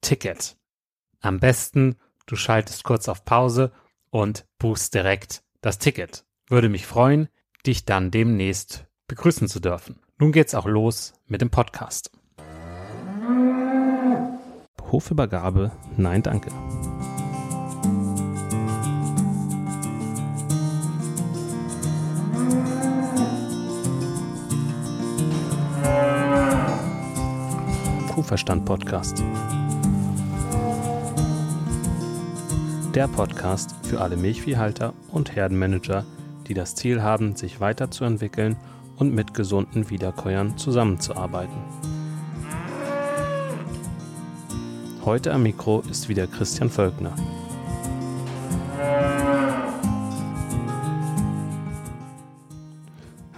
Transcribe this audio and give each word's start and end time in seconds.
Ticket. 0.00 0.56
Am 1.20 1.40
besten, 1.40 1.96
du 2.26 2.36
schaltest 2.36 2.84
kurz 2.84 3.08
auf 3.08 3.24
Pause 3.24 3.72
und 4.10 4.46
buchst 4.58 4.94
direkt 4.94 5.42
das 5.60 5.78
Ticket. 5.78 6.24
Würde 6.48 6.68
mich 6.68 6.86
freuen, 6.86 7.28
dich 7.66 7.84
dann 7.84 8.10
demnächst 8.10 8.86
begrüßen 9.06 9.48
zu 9.48 9.60
dürfen. 9.60 10.00
Nun 10.18 10.32
geht's 10.32 10.54
auch 10.54 10.66
los 10.66 11.12
mit 11.26 11.40
dem 11.40 11.50
Podcast. 11.50 12.10
Hofübergabe, 14.90 15.70
nein 15.96 16.22
danke. 16.22 16.50
Kuhverstand 28.20 28.66
Podcast. 28.66 29.24
Der 32.94 33.08
Podcast 33.08 33.74
für 33.82 34.02
alle 34.02 34.18
Milchviehhalter 34.18 34.92
und 35.10 35.34
Herdenmanager, 35.34 36.04
die 36.46 36.52
das 36.52 36.74
Ziel 36.74 37.00
haben, 37.00 37.34
sich 37.34 37.60
weiterzuentwickeln 37.60 38.58
und 38.98 39.14
mit 39.14 39.32
gesunden 39.32 39.88
Wiederkäuern 39.88 40.58
zusammenzuarbeiten. 40.58 41.56
Heute 45.06 45.32
am 45.32 45.42
Mikro 45.42 45.82
ist 45.90 46.10
wieder 46.10 46.26
Christian 46.26 46.68
Völkner. 46.68 47.16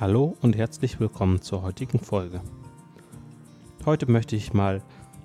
Hallo 0.00 0.36
und 0.40 0.56
herzlich 0.56 0.98
willkommen 0.98 1.40
zur 1.40 1.62
heutigen 1.62 2.00
Folge. 2.00 2.40
Heute 3.84 4.08
möchte 4.08 4.36
ich 4.36 4.52
mal 4.52 4.80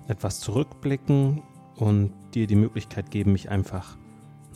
etwas 0.08 0.40
zurückblicken 0.40 1.44
und 1.76 2.12
dir 2.34 2.48
die 2.48 2.56
Möglichkeit 2.56 3.08
geben, 3.12 3.30
mich 3.30 3.50
einfach 3.50 3.96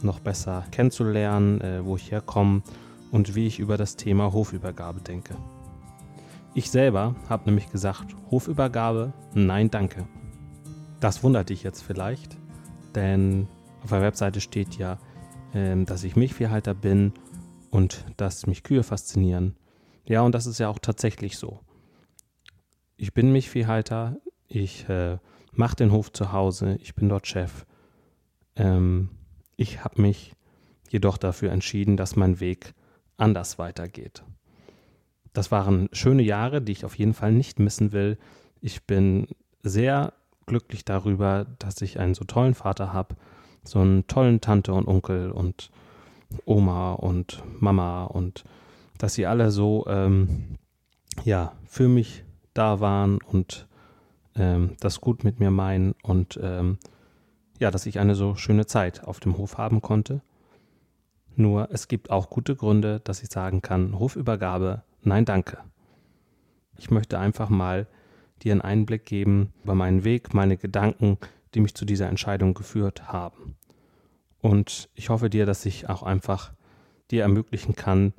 noch 0.03 0.19
besser 0.19 0.65
kennenzulernen, 0.73 1.61
äh, 1.61 1.85
wo 1.85 1.95
ich 1.95 2.11
herkomme 2.11 2.63
und 3.13 3.37
wie 3.37 3.47
ich 3.47 3.61
über 3.61 3.77
das 3.77 3.95
Thema 3.95 4.33
Hofübergabe 4.33 5.01
denke. 5.03 5.37
Ich 6.53 6.69
selber 6.73 7.15
habe 7.29 7.45
nämlich 7.45 7.71
gesagt, 7.71 8.17
Hofübergabe, 8.33 9.13
nein, 9.35 9.71
danke. 9.71 10.09
Das 10.99 11.23
wundert 11.23 11.51
dich 11.51 11.63
jetzt 11.63 11.83
vielleicht, 11.83 12.37
denn 12.97 13.47
auf 13.85 13.91
der 13.91 14.03
Webseite 14.03 14.41
steht 14.41 14.77
ja, 14.79 14.99
äh, 15.55 15.77
dass 15.85 16.03
ich 16.03 16.17
Milchviehhalter 16.17 16.75
bin 16.75 17.13
und 17.71 18.05
dass 18.17 18.49
mich 18.49 18.65
Kühe 18.65 18.83
faszinieren. 18.83 19.55
Ja, 20.07 20.23
und 20.23 20.35
das 20.35 20.47
ist 20.47 20.59
ja 20.59 20.69
auch 20.69 20.81
tatsächlich 20.81 21.39
so 21.39 21.61
ich 22.97 23.15
bin 23.15 23.33
Milchviehhalter, 23.33 24.17
ich 24.49 24.89
äh, 24.89 25.19
mache 25.53 25.77
den 25.77 25.93
Hof 25.93 26.13
zu 26.13 26.33
Hause, 26.33 26.79
ich 26.81 26.95
bin 26.95 27.09
dort 27.09 27.27
Chef. 27.27 27.67
Ähm, 28.57 29.11
ich 29.57 29.85
habe 29.85 30.03
mich 30.03 30.35
jedoch 30.91 31.19
dafür 31.19 31.53
entschieden, 31.53 31.97
dass 31.97 32.17
mein 32.17 32.41
Weg 32.41 32.75
anders 33.17 33.59
weitergeht. 33.59 34.23
Das 35.33 35.51
waren 35.51 35.89
schöne 35.93 36.23
Jahre, 36.23 36.61
die 36.61 36.73
ich 36.73 36.85
auf 36.85 36.99
jeden 36.99 37.15
Fall 37.15 37.33
nicht 37.33 37.59
missen 37.59 37.93
will. 37.93 38.19
Ich 38.61 38.85
bin 38.87 39.29
sehr 39.63 40.13
glücklich 40.47 40.85
darüber, 40.85 41.47
dass 41.59 41.81
ich 41.81 41.99
einen 41.99 42.15
so 42.15 42.25
tollen 42.25 42.55
Vater 42.55 42.93
habe, 42.93 43.17
so 43.65 43.79
einen 43.79 44.07
tollen 44.07 44.41
Tante 44.41 44.75
und 44.75 44.89
Onkel 44.89 45.31
und 45.31 45.71
Oma 46.45 46.93
und 46.95 47.43
Mama 47.61 48.05
und 48.05 48.45
dass 48.99 49.15
sie 49.15 49.27
alle 49.27 49.51
so 49.51 49.87
ähm, 49.89 50.59
ja 51.25 51.53
für 51.67 51.89
mich 51.89 52.25
da 52.55 52.81
waren 52.81 53.19
und 53.23 53.67
ähm, 54.35 54.77
das 54.81 55.01
gut 55.01 55.25
mit 55.25 55.41
mir 55.41 55.51
meinen 55.51 55.95
und 56.03 56.39
ähm, 56.43 56.79
ja, 57.59 57.71
dass 57.71 57.87
ich 57.87 57.99
eine 57.99 58.15
so 58.15 58.35
schöne 58.35 58.67
Zeit 58.67 59.05
auf 59.05 59.21
dem 59.21 59.39
Hof 59.39 59.59
haben 59.59 59.83
konnte. 59.83 60.21
Nur 61.37 61.69
es 61.71 61.89
gibt 61.89 62.11
auch 62.11 62.29
gute 62.29 62.57
Gründe, 62.57 63.01
dass 63.01 63.23
ich 63.23 63.31
sagen 63.31 63.63
kann, 63.63 63.99
Hofübergabe, 63.99 64.83
nein 65.03 65.25
danke. 65.25 65.59
Ich 66.77 66.91
möchte 66.91 67.19
einfach 67.19 67.49
mal 67.49 67.87
dir 68.43 68.53
einen 68.53 68.61
Einblick 68.61 69.07
geben 69.07 69.53
über 69.63 69.75
meinen 69.75 70.05
Weg, 70.05 70.35
meine 70.35 70.57
Gedanken, 70.57 71.19
die 71.55 71.61
mich 71.61 71.75
zu 71.75 71.85
dieser 71.85 72.09
Entscheidung 72.09 72.55
geführt 72.55 73.09
haben. 73.09 73.57
Und 74.41 74.91
ich 74.95 75.09
hoffe 75.09 75.31
dir, 75.31 75.47
dass 75.47 75.65
ich 75.65 75.89
auch 75.89 76.03
einfach 76.03 76.53
dir 77.11 77.23
ermöglichen 77.23 77.77
kann, 77.77 78.13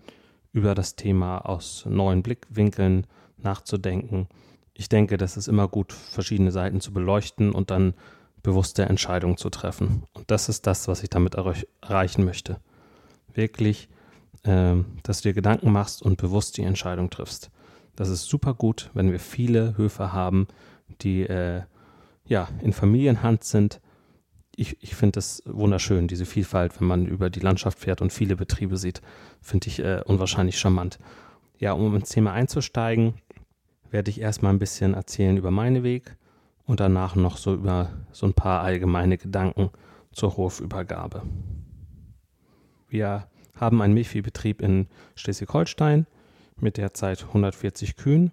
über 0.53 0.75
das 0.75 0.95
Thema 0.95 1.39
aus 1.39 1.85
neuen 1.85 2.23
Blickwinkeln 2.23 3.07
nachzudenken. 3.43 4.27
Ich 4.73 4.89
denke, 4.89 5.17
das 5.17 5.37
ist 5.37 5.47
immer 5.47 5.67
gut, 5.67 5.93
verschiedene 5.93 6.51
Seiten 6.51 6.81
zu 6.81 6.93
beleuchten 6.93 7.51
und 7.51 7.71
dann 7.71 7.93
bewusste 8.41 8.83
Entscheidungen 8.83 9.37
zu 9.37 9.49
treffen. 9.49 10.03
Und 10.13 10.29
das 10.29 10.49
ist 10.49 10.67
das, 10.67 10.87
was 10.87 11.01
ich 11.03 11.09
damit 11.09 11.35
erreichen 11.35 12.25
möchte. 12.25 12.59
Wirklich, 13.33 13.89
äh, 14.43 14.75
dass 15.03 15.21
du 15.21 15.29
dir 15.29 15.33
Gedanken 15.33 15.71
machst 15.71 16.01
und 16.01 16.17
bewusst 16.17 16.57
die 16.57 16.63
Entscheidung 16.63 17.09
triffst. 17.09 17.49
Das 17.95 18.09
ist 18.09 18.25
super 18.25 18.53
gut, 18.53 18.89
wenn 18.93 19.11
wir 19.11 19.19
viele 19.19 19.77
Höfe 19.77 20.13
haben, 20.13 20.47
die 21.01 21.21
äh, 21.21 21.61
ja 22.25 22.49
in 22.61 22.73
Familienhand 22.73 23.43
sind. 23.43 23.79
Ich, 24.55 24.77
ich 24.81 24.95
finde 24.95 25.13
das 25.13 25.41
wunderschön, 25.45 26.07
diese 26.07 26.25
Vielfalt, 26.25 26.79
wenn 26.79 26.87
man 26.87 27.05
über 27.05 27.29
die 27.29 27.39
Landschaft 27.39 27.79
fährt 27.79 28.01
und 28.01 28.13
viele 28.13 28.35
Betriebe 28.35 28.77
sieht, 28.77 29.01
finde 29.41 29.67
ich 29.67 29.79
äh, 29.79 30.01
unwahrscheinlich 30.05 30.59
charmant. 30.59 30.99
Ja, 31.59 31.73
um 31.73 31.95
ins 31.95 32.09
Thema 32.09 32.33
einzusteigen, 32.33 33.13
werde 33.93 34.09
ich 34.09 34.19
erstmal 34.19 34.51
ein 34.51 34.59
bisschen 34.59 34.95
erzählen 34.95 35.37
über 35.37 35.51
meinen 35.51 35.83
Weg 35.83 36.17
und 36.65 36.79
danach 36.79 37.15
noch 37.15 37.37
so 37.37 37.53
über 37.53 37.91
so 38.11 38.25
ein 38.25 38.33
paar 38.33 38.61
allgemeine 38.61 39.19
Gedanken 39.19 39.69
zur 40.11 40.35
Hofübergabe. 40.35 41.21
Wir 42.89 43.27
haben 43.55 43.83
einen 43.83 43.93
Milchviehbetrieb 43.93 44.61
in 44.63 44.87
Schleswig-Holstein 45.15 46.07
mit 46.59 46.77
derzeit 46.77 47.23
140 47.23 47.95
Kühen 47.95 48.31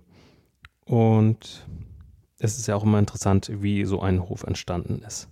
und 0.87 1.67
es 2.39 2.57
ist 2.59 2.67
ja 2.67 2.75
auch 2.75 2.85
immer 2.85 2.99
interessant, 2.99 3.51
wie 3.53 3.85
so 3.85 4.01
ein 4.01 4.31
Hof 4.31 4.45
entstanden 4.45 5.03
ist. 5.07 5.29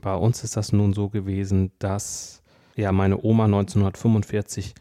Bei 0.00 0.14
uns 0.14 0.42
ist 0.42 0.56
das 0.56 0.72
nun 0.72 0.94
so 0.94 1.10
gewesen, 1.10 1.70
dass 1.80 2.42
ja 2.76 2.92
meine 2.92 3.22
Oma 3.22 3.44
1945 3.44 4.74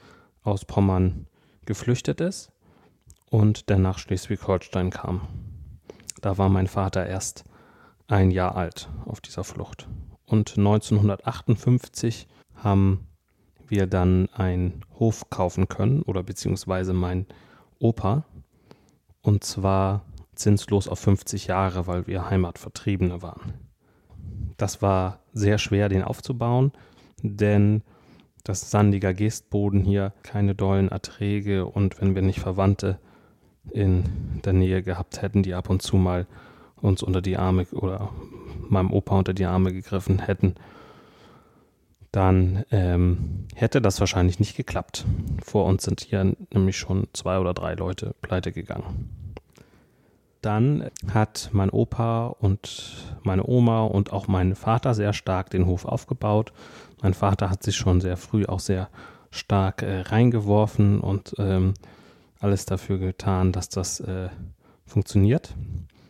aus 0.44 0.63
Pommern 0.63 1.28
geflüchtet 1.66 2.22
ist 2.22 2.54
und 3.30 3.70
dann 3.70 3.81
nach 3.81 3.98
Schleswig-Holstein 3.98 4.90
kam. 4.90 5.22
Da 6.22 6.38
war 6.38 6.50
mein 6.50 6.68
Vater 6.68 7.06
erst 7.06 7.46
ein 8.08 8.31
Jahr 8.31 8.56
alt 8.56 8.90
auf 9.06 9.22
dieser 9.22 9.44
Flucht. 9.44 9.88
Und 10.26 10.58
1958 10.58 12.28
haben 12.56 13.08
wir 13.68 13.88
dann 13.88 14.30
einen 14.34 14.84
Hof 15.00 15.30
kaufen 15.30 15.68
können 15.68 16.02
oder 16.02 16.24
beziehungsweise 16.24 16.94
mein 16.94 17.26
Opa. 17.80 18.26
Und 19.22 19.44
zwar 19.44 20.06
zinslos 20.36 20.88
auf 20.88 21.00
50 21.00 21.48
Jahre, 21.48 21.88
weil 21.88 22.08
wir 22.08 22.30
Heimatvertriebene 22.30 23.22
waren. 23.22 23.54
Das 24.58 24.82
war 24.82 25.20
sehr 25.34 25.58
schwer, 25.58 25.90
den 25.90 26.04
aufzubauen, 26.04 26.72
denn 27.22 27.84
das 28.44 28.72
sandiger 28.72 29.14
Gestboden 29.14 29.84
hier, 29.84 30.14
keine 30.24 30.56
dollen 30.56 30.90
Erträge 30.90 31.66
und 31.66 32.02
wenn 32.02 32.16
wir 32.16 32.22
nicht 32.22 32.40
Verwandte 32.40 33.00
in 33.72 34.04
der 34.44 34.54
Nähe 34.54 34.84
gehabt 34.84 35.22
hätten, 35.22 35.44
die 35.44 35.54
ab 35.54 35.70
und 35.70 35.82
zu 35.82 35.98
mal 35.98 36.28
uns 36.78 37.04
unter 37.04 37.22
die 37.22 37.38
Arme 37.38 37.66
oder 37.72 38.10
meinem 38.70 38.92
Opa 38.92 39.18
unter 39.18 39.34
die 39.34 39.46
Arme 39.46 39.74
gegriffen 39.74 40.20
hätten, 40.20 40.56
dann 42.12 42.64
ähm, 42.72 43.46
hätte 43.56 43.82
das 43.82 44.00
wahrscheinlich 44.00 44.40
nicht 44.40 44.56
geklappt. 44.56 45.06
Vor 45.44 45.66
uns 45.66 45.84
sind 45.84 46.02
hier 46.02 46.36
nämlich 46.54 46.78
schon 46.78 47.08
zwei 47.14 47.40
oder 47.40 47.54
drei 47.54 47.76
Leute 47.76 48.16
pleite 48.22 48.52
gegangen. 48.52 49.10
Dann 50.42 50.90
hat 51.12 51.50
mein 51.52 51.70
Opa 51.70 52.28
und 52.28 53.14
meine 53.24 53.46
Oma 53.46 53.84
und 53.84 54.14
auch 54.14 54.28
mein 54.28 54.56
Vater 54.56 54.94
sehr 54.94 55.12
stark 55.14 55.50
den 55.50 55.66
Hof 55.66 55.86
aufgebaut. 55.86 56.54
Mein 57.02 57.14
Vater 57.14 57.50
hat 57.50 57.62
sich 57.62 57.76
schon 57.76 58.00
sehr 58.00 58.16
früh 58.16 58.46
auch 58.46 58.62
sehr 58.62 58.90
stark 59.32 59.84
äh, 59.84 60.02
reingeworfen 60.02 61.02
und 61.02 61.36
ähm, 61.38 61.74
alles 62.39 62.65
dafür 62.65 62.97
getan, 62.97 63.51
dass 63.51 63.69
das 63.69 64.00
äh, 64.00 64.30
funktioniert. 64.86 65.56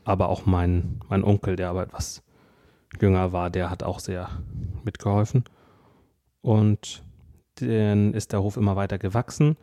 Aber 0.04 0.30
auch 0.30 0.46
mein, 0.46 1.00
mein 1.10 1.24
Onkel, 1.24 1.56
der 1.56 1.70
aber 1.70 1.84
etwas 1.84 2.24
jünger 3.00 3.32
war, 3.32 3.50
der 3.50 3.70
hat 3.70 3.84
auch 3.84 4.00
sehr 4.00 4.30
mitgeholfen. 4.84 5.44
Und 6.42 7.04
dann 7.56 8.14
ist 8.14 8.32
der 8.32 8.42
Hof 8.42 8.58
immer 8.58 8.76
weiter 8.76 8.98
gewachsen. 8.98 9.58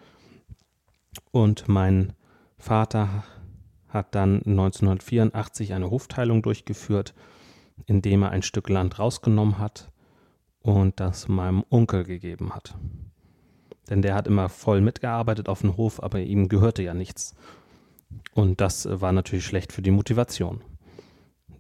Und 1.31 1.69
mein 1.69 2.13
Vater 2.59 3.25
hat 3.89 4.15
dann 4.15 4.43
1984 4.45 5.73
eine 5.73 5.91
Hofteilung 5.91 6.43
durchgeführt, 6.43 7.15
indem 7.87 8.23
er 8.23 8.31
ein 8.31 8.43
Stück 8.43 8.69
Land 8.69 8.99
rausgenommen 8.99 9.59
hat 9.59 9.91
und 10.61 11.01
das 11.01 11.29
meinem 11.29 11.65
Onkel 11.71 12.05
gegeben 12.05 12.55
hat. 12.55 12.77
Denn 13.89 14.03
der 14.03 14.15
hat 14.15 14.27
immer 14.27 14.49
voll 14.49 14.81
mitgearbeitet 14.81 15.49
auf 15.49 15.61
dem 15.61 15.77
Hof, 15.77 16.03
aber 16.03 16.21
ihm 16.21 16.49
gehörte 16.49 16.83
ja 16.83 16.95
nichts. 16.95 17.35
Und 18.35 18.61
das 18.61 18.89
war 18.91 19.13
natürlich 19.13 19.47
schlecht 19.47 19.73
für 19.73 19.83
die 19.83 19.91
Motivation. 19.91 20.63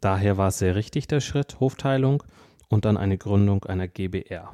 Daher 0.00 0.36
war 0.36 0.48
es 0.48 0.58
sehr 0.58 0.74
richtig, 0.74 1.06
der 1.06 1.20
Schritt 1.20 1.58
Hofteilung 1.60 2.22
und 2.68 2.84
dann 2.84 2.96
eine 2.96 3.18
Gründung 3.18 3.64
einer 3.64 3.88
GBR. 3.88 4.52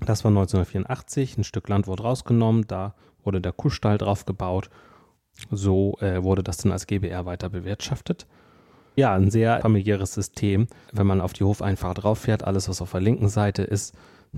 Das 0.00 0.24
war 0.24 0.30
1984, 0.30 1.38
ein 1.38 1.44
Stück 1.44 1.68
Land 1.68 1.86
wurde 1.86 2.02
rausgenommen, 2.02 2.66
da 2.66 2.94
wurde 3.22 3.40
der 3.40 3.52
Kuhstall 3.52 3.98
drauf 3.98 4.26
gebaut. 4.26 4.70
So 5.50 5.96
äh, 6.00 6.22
wurde 6.22 6.42
das 6.42 6.58
dann 6.58 6.72
als 6.72 6.86
GBR 6.86 7.26
weiter 7.26 7.48
bewirtschaftet. 7.48 8.26
Ja, 8.96 9.14
ein 9.14 9.30
sehr 9.30 9.60
familiäres 9.60 10.14
System. 10.14 10.68
Wenn 10.92 11.06
man 11.06 11.20
auf 11.20 11.32
die 11.32 11.42
Hofeinfahrt 11.42 12.04
drauf 12.04 12.20
fährt, 12.20 12.44
alles, 12.44 12.68
was 12.68 12.80
auf 12.80 12.92
der 12.92 13.00
linken 13.00 13.28
Seite 13.28 13.62
ist, 13.62 13.94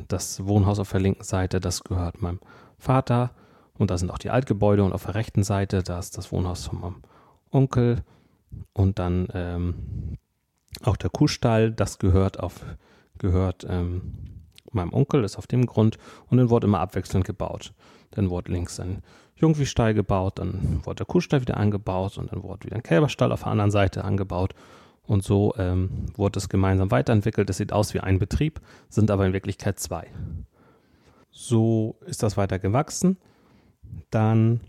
das 0.08 0.44
Wohnhaus 0.44 0.78
auf 0.78 0.90
der 0.90 1.00
linken 1.00 1.24
Seite, 1.24 1.60
das 1.60 1.84
gehört 1.84 2.22
meinem 2.22 2.40
Vater. 2.78 3.30
Und 3.78 3.90
da 3.90 3.98
sind 3.98 4.10
auch 4.10 4.18
die 4.18 4.30
Altgebäude. 4.30 4.84
Und 4.84 4.92
auf 4.92 5.04
der 5.04 5.14
rechten 5.14 5.42
Seite, 5.42 5.82
da 5.82 5.98
ist 5.98 6.16
das 6.16 6.32
Wohnhaus 6.32 6.66
von 6.66 6.80
meinem 6.80 7.02
Onkel. 7.50 8.02
Und 8.72 8.98
dann 8.98 9.28
ähm, 9.34 10.18
auch 10.82 10.96
der 10.96 11.10
Kuhstall, 11.10 11.72
das 11.72 11.98
gehört 11.98 12.40
auf, 12.40 12.64
gehört 13.18 13.66
ähm, 13.68 14.46
meinem 14.72 14.92
Onkel, 14.92 15.24
ist 15.24 15.36
auf 15.36 15.46
dem 15.46 15.66
Grund. 15.66 15.98
Und 16.28 16.38
dann 16.38 16.50
wurde 16.50 16.66
immer 16.66 16.80
abwechselnd 16.80 17.24
gebaut. 17.24 17.72
Dann 18.12 18.30
wurde 18.30 18.52
links 18.52 18.80
ein 18.80 19.02
Jungviehstall 19.36 19.92
gebaut, 19.92 20.38
dann 20.38 20.80
wurde 20.84 20.96
der 20.96 21.06
Kuhstall 21.06 21.42
wieder 21.42 21.58
angebaut 21.58 22.16
und 22.16 22.32
dann 22.32 22.42
wurde 22.42 22.64
wieder 22.64 22.76
ein 22.76 22.82
Kälberstall 22.82 23.32
auf 23.32 23.40
der 23.40 23.48
anderen 23.52 23.70
Seite 23.70 24.04
angebaut. 24.04 24.54
Und 25.06 25.22
so 25.22 25.54
ähm, 25.56 26.06
wurde 26.14 26.38
es 26.38 26.48
gemeinsam 26.48 26.90
weiterentwickelt. 26.90 27.48
Es 27.48 27.58
sieht 27.58 27.72
aus 27.72 27.94
wie 27.94 28.00
ein 28.00 28.18
Betrieb, 28.18 28.60
sind 28.88 29.10
aber 29.10 29.26
in 29.26 29.32
Wirklichkeit 29.32 29.78
zwei. 29.78 30.08
So 31.30 31.96
ist 32.06 32.22
das 32.22 32.36
weiter 32.36 32.58
gewachsen. 32.58 33.18
Dann 34.10 34.60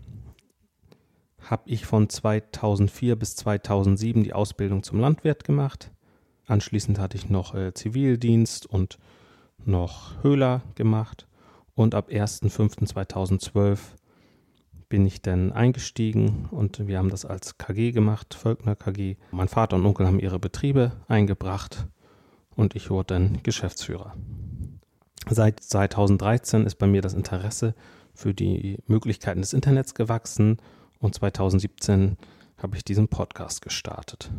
habe 1.40 1.62
ich 1.66 1.86
von 1.86 2.08
2004 2.08 3.16
bis 3.16 3.36
2007 3.36 4.22
die 4.22 4.34
Ausbildung 4.34 4.82
zum 4.82 5.00
Landwirt 5.00 5.44
gemacht. 5.44 5.90
Anschließend 6.46 6.98
hatte 6.98 7.16
ich 7.16 7.28
noch 7.28 7.54
äh, 7.54 7.74
Zivildienst 7.74 8.66
und 8.66 8.98
noch 9.64 10.22
Höhler 10.22 10.62
gemacht. 10.74 11.26
Und 11.74 11.94
ab 11.94 12.08
1.5.2012 12.10 13.78
bin 14.88 15.06
ich 15.06 15.20
dann 15.22 15.52
eingestiegen 15.52 16.46
und 16.50 16.86
wir 16.86 16.98
haben 16.98 17.10
das 17.10 17.24
als 17.24 17.58
KG 17.58 17.92
gemacht, 17.92 18.34
Völkner 18.34 18.74
KG. 18.74 19.16
Mein 19.30 19.48
Vater 19.48 19.76
und 19.76 19.84
Onkel 19.86 20.06
haben 20.06 20.20
ihre 20.20 20.38
Betriebe 20.38 20.92
eingebracht 21.08 21.86
und 22.56 22.74
ich 22.74 22.90
wurde 22.90 23.14
dann 23.14 23.42
Geschäftsführer. 23.42 24.14
Seit 25.28 25.60
2013 25.60 26.64
ist 26.64 26.76
bei 26.76 26.86
mir 26.86 27.02
das 27.02 27.14
Interesse 27.14 27.74
für 28.14 28.32
die 28.32 28.78
Möglichkeiten 28.86 29.42
des 29.42 29.52
Internets 29.52 29.94
gewachsen 29.94 30.56
und 31.00 31.14
2017 31.14 32.16
habe 32.56 32.76
ich 32.76 32.84
diesen 32.84 33.08
Podcast 33.08 33.62
gestartet. 33.62 34.30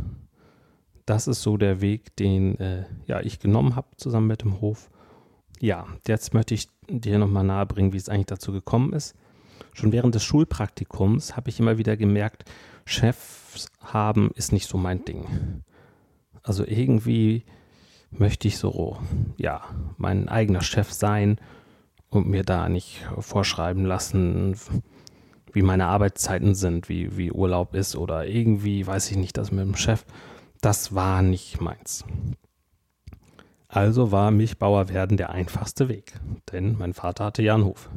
Das 1.06 1.28
ist 1.28 1.42
so 1.42 1.58
der 1.58 1.82
Weg, 1.82 2.16
den 2.18 2.60
äh, 2.60 2.86
ja, 3.06 3.22
ich 3.22 3.40
genommen 3.40 3.76
habe 3.76 3.88
zusammen 3.98 4.28
mit 4.28 4.42
dem 4.42 4.62
Hof. 4.62 4.90
Ja, 5.60 5.88
jetzt 6.08 6.34
möchte 6.34 6.54
ich 6.54 6.68
dir 6.88 7.18
nochmal 7.20 7.44
nahebringen, 7.44 7.94
wie 7.94 7.98
es 7.98 8.10
eigentlich 8.10 8.28
dazu 8.28 8.52
gekommen 8.52 8.94
ist. 8.94 9.16
Schon 9.80 9.94
während 9.94 10.14
des 10.14 10.26
Schulpraktikums 10.26 11.38
habe 11.38 11.50
ich 11.50 11.62
immer 11.62 11.78
wieder 11.78 11.96
gemerkt, 11.96 12.44
Chefs 12.84 13.72
haben 13.80 14.30
ist 14.36 14.52
nicht 14.52 14.68
so 14.68 14.78
mein 14.78 15.06
Ding. 15.06 15.64
Also 16.44 16.66
irgendwie 16.68 17.46
möchte 18.12 18.50
ich 18.50 18.58
so, 18.58 18.98
ja, 19.38 19.62
mein 19.96 20.28
eigener 20.28 20.64
Chef 20.64 20.92
sein 20.92 21.40
und 22.10 22.28
mir 22.28 22.44
da 22.44 22.68
nicht 22.68 23.08
vorschreiben 23.20 23.86
lassen, 23.86 24.58
wie 25.54 25.62
meine 25.62 25.86
Arbeitszeiten 25.86 26.56
sind, 26.56 26.90
wie, 26.90 27.16
wie 27.16 27.32
Urlaub 27.32 27.74
ist 27.74 27.96
oder 27.96 28.28
irgendwie, 28.28 28.86
weiß 28.86 29.12
ich 29.12 29.18
nicht, 29.18 29.38
das 29.38 29.50
mit 29.50 29.66
dem 29.66 29.78
Chef, 29.78 30.04
das 30.60 30.94
war 30.94 31.22
nicht 31.22 31.62
meins. 31.62 32.04
Also 33.70 34.12
war 34.12 34.32
Milchbauer 34.32 34.90
werden 34.90 35.16
der 35.16 35.30
einfachste 35.30 35.88
Weg, 35.88 36.20
denn 36.52 36.78
mein 36.78 36.94
Vater 36.94 37.24
hatte 37.24 37.44
ja 37.44 37.54
einen 37.54 37.64
Hof. 37.64 37.90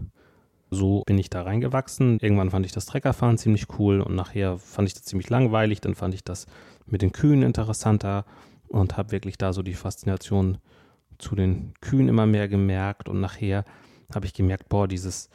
So 0.75 1.03
bin 1.05 1.19
ich 1.19 1.29
da 1.29 1.43
reingewachsen. 1.43 2.19
Irgendwann 2.21 2.51
fand 2.51 2.65
ich 2.65 2.73
das 2.73 2.87
Treckerfahren 2.87 3.37
ziemlich 3.37 3.67
cool 3.79 4.01
und 4.01 4.15
nachher 4.15 4.57
fand 4.57 4.89
ich 4.89 4.95
das 4.95 5.05
ziemlich 5.05 5.29
langweilig. 5.29 5.83
Dann 5.83 5.95
fand 5.95 6.15
ich 6.15 6.25
das 6.25 6.47
mit 6.87 7.03
den 7.03 7.13
Kühen 7.13 7.43
interessanter 7.43 8.25
und 8.69 8.97
habe 8.97 9.13
wirklich 9.13 9.37
da 9.37 9.53
so 9.53 9.63
die 9.63 9.75
Faszination 9.75 10.57
zu 11.19 11.35
den 11.35 11.75
Kühen 11.83 12.09
immer 12.09 12.25
mehr 12.25 12.49
gemerkt. 12.49 13.11
Und 13.11 13.21
nachher 13.21 13.67
habe 14.15 14.25
ich 14.25 14.33
gemerkt, 14.33 14.71
boah, 14.71 14.89
dieses 14.89 15.29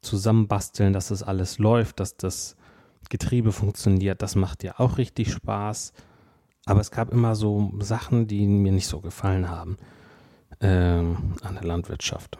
Zusammenbasteln, 0.00 0.94
dass 0.94 1.08
das 1.08 1.22
alles 1.22 1.58
läuft, 1.58 2.00
dass 2.00 2.16
das 2.16 2.56
Getriebe 3.10 3.52
funktioniert, 3.52 4.22
das 4.22 4.34
macht 4.34 4.64
ja 4.64 4.78
auch 4.78 4.96
richtig 4.96 5.30
Spaß. 5.30 5.92
Aber 6.64 6.80
es 6.80 6.90
gab 6.90 7.12
immer 7.12 7.34
so 7.34 7.70
Sachen, 7.80 8.26
die 8.26 8.46
mir 8.46 8.72
nicht 8.72 8.86
so 8.86 9.00
gefallen 9.00 9.50
haben 9.50 9.76
ähm, 10.62 11.34
an 11.42 11.54
der 11.54 11.64
Landwirtschaft. 11.64 12.38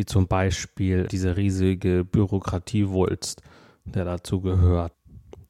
Wie 0.00 0.06
zum 0.06 0.28
Beispiel 0.28 1.08
diese 1.08 1.36
riesige 1.36 2.06
Bürokratiewulst, 2.06 3.42
der 3.84 4.06
dazu 4.06 4.40
gehört. 4.40 4.94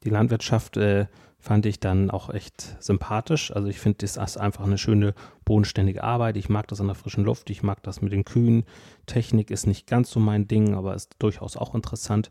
Die 0.03 0.09
Landwirtschaft 0.09 0.75
äh, 0.75 1.05
fand 1.39 1.65
ich 1.65 1.79
dann 1.79 2.11
auch 2.11 2.29
echt 2.29 2.75
sympathisch. 2.83 3.55
Also 3.55 3.69
ich 3.69 3.79
finde, 3.79 3.99
das 3.99 4.17
ist 4.17 4.37
einfach 4.37 4.65
eine 4.65 4.77
schöne, 4.77 5.13
bodenständige 5.45 6.03
Arbeit. 6.03 6.35
Ich 6.35 6.49
mag 6.49 6.67
das 6.67 6.81
an 6.81 6.87
der 6.87 6.97
frischen 6.97 7.23
Luft, 7.23 7.49
ich 7.49 7.63
mag 7.63 7.81
das 7.83 8.01
mit 8.01 8.11
den 8.11 8.25
Kühen. 8.25 8.65
Technik 9.05 9.51
ist 9.51 9.67
nicht 9.67 9.87
ganz 9.87 10.11
so 10.11 10.19
mein 10.19 10.49
Ding, 10.49 10.75
aber 10.75 10.95
ist 10.95 11.15
durchaus 11.19 11.55
auch 11.55 11.73
interessant. 11.73 12.29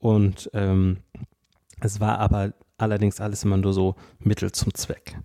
Und 0.00 0.50
ähm, 0.54 1.04
es 1.78 2.00
war 2.00 2.18
aber 2.18 2.52
allerdings 2.78 3.20
alles 3.20 3.44
immer 3.44 3.58
nur 3.58 3.72
so 3.72 3.94
Mittel 4.18 4.50
zum 4.50 4.74
Zweck, 4.74 5.16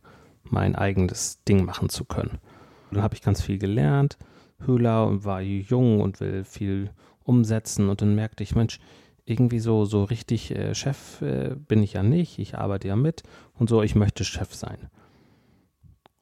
mein 0.44 0.76
eigenes 0.76 1.44
Ding 1.46 1.66
machen 1.66 1.90
zu 1.90 2.06
können. 2.06 2.38
dann 2.92 3.02
habe 3.02 3.16
ich 3.16 3.24
ganz 3.24 3.42
viel 3.42 3.58
gelernt, 3.58 4.20
Höhler 4.66 5.08
und 5.08 5.26
war 5.26 5.42
jung 5.42 6.02
und 6.02 6.20
will 6.20 6.44
viel 6.44 6.92
umsetzen 7.24 7.90
und 7.90 8.02
dann 8.02 8.16
merkte 8.16 8.44
ich, 8.44 8.56
Mensch, 8.56 8.80
irgendwie 9.26 9.60
so, 9.60 9.86
so 9.86 10.04
richtig 10.04 10.52
äh, 10.52 10.74
Chef 10.74 11.22
äh, 11.22 11.56
bin 11.56 11.84
ich 11.84 11.94
ja 11.94 12.04
nicht, 12.04 12.40
ich 12.40 12.58
arbeite 12.58 12.88
ja 12.88 12.96
mit 12.96 13.24
und 13.58 13.70
so, 13.70 13.84
ich 13.84 13.96
möchte 13.96 14.24
Chef 14.24 14.54
sein. 14.54 14.90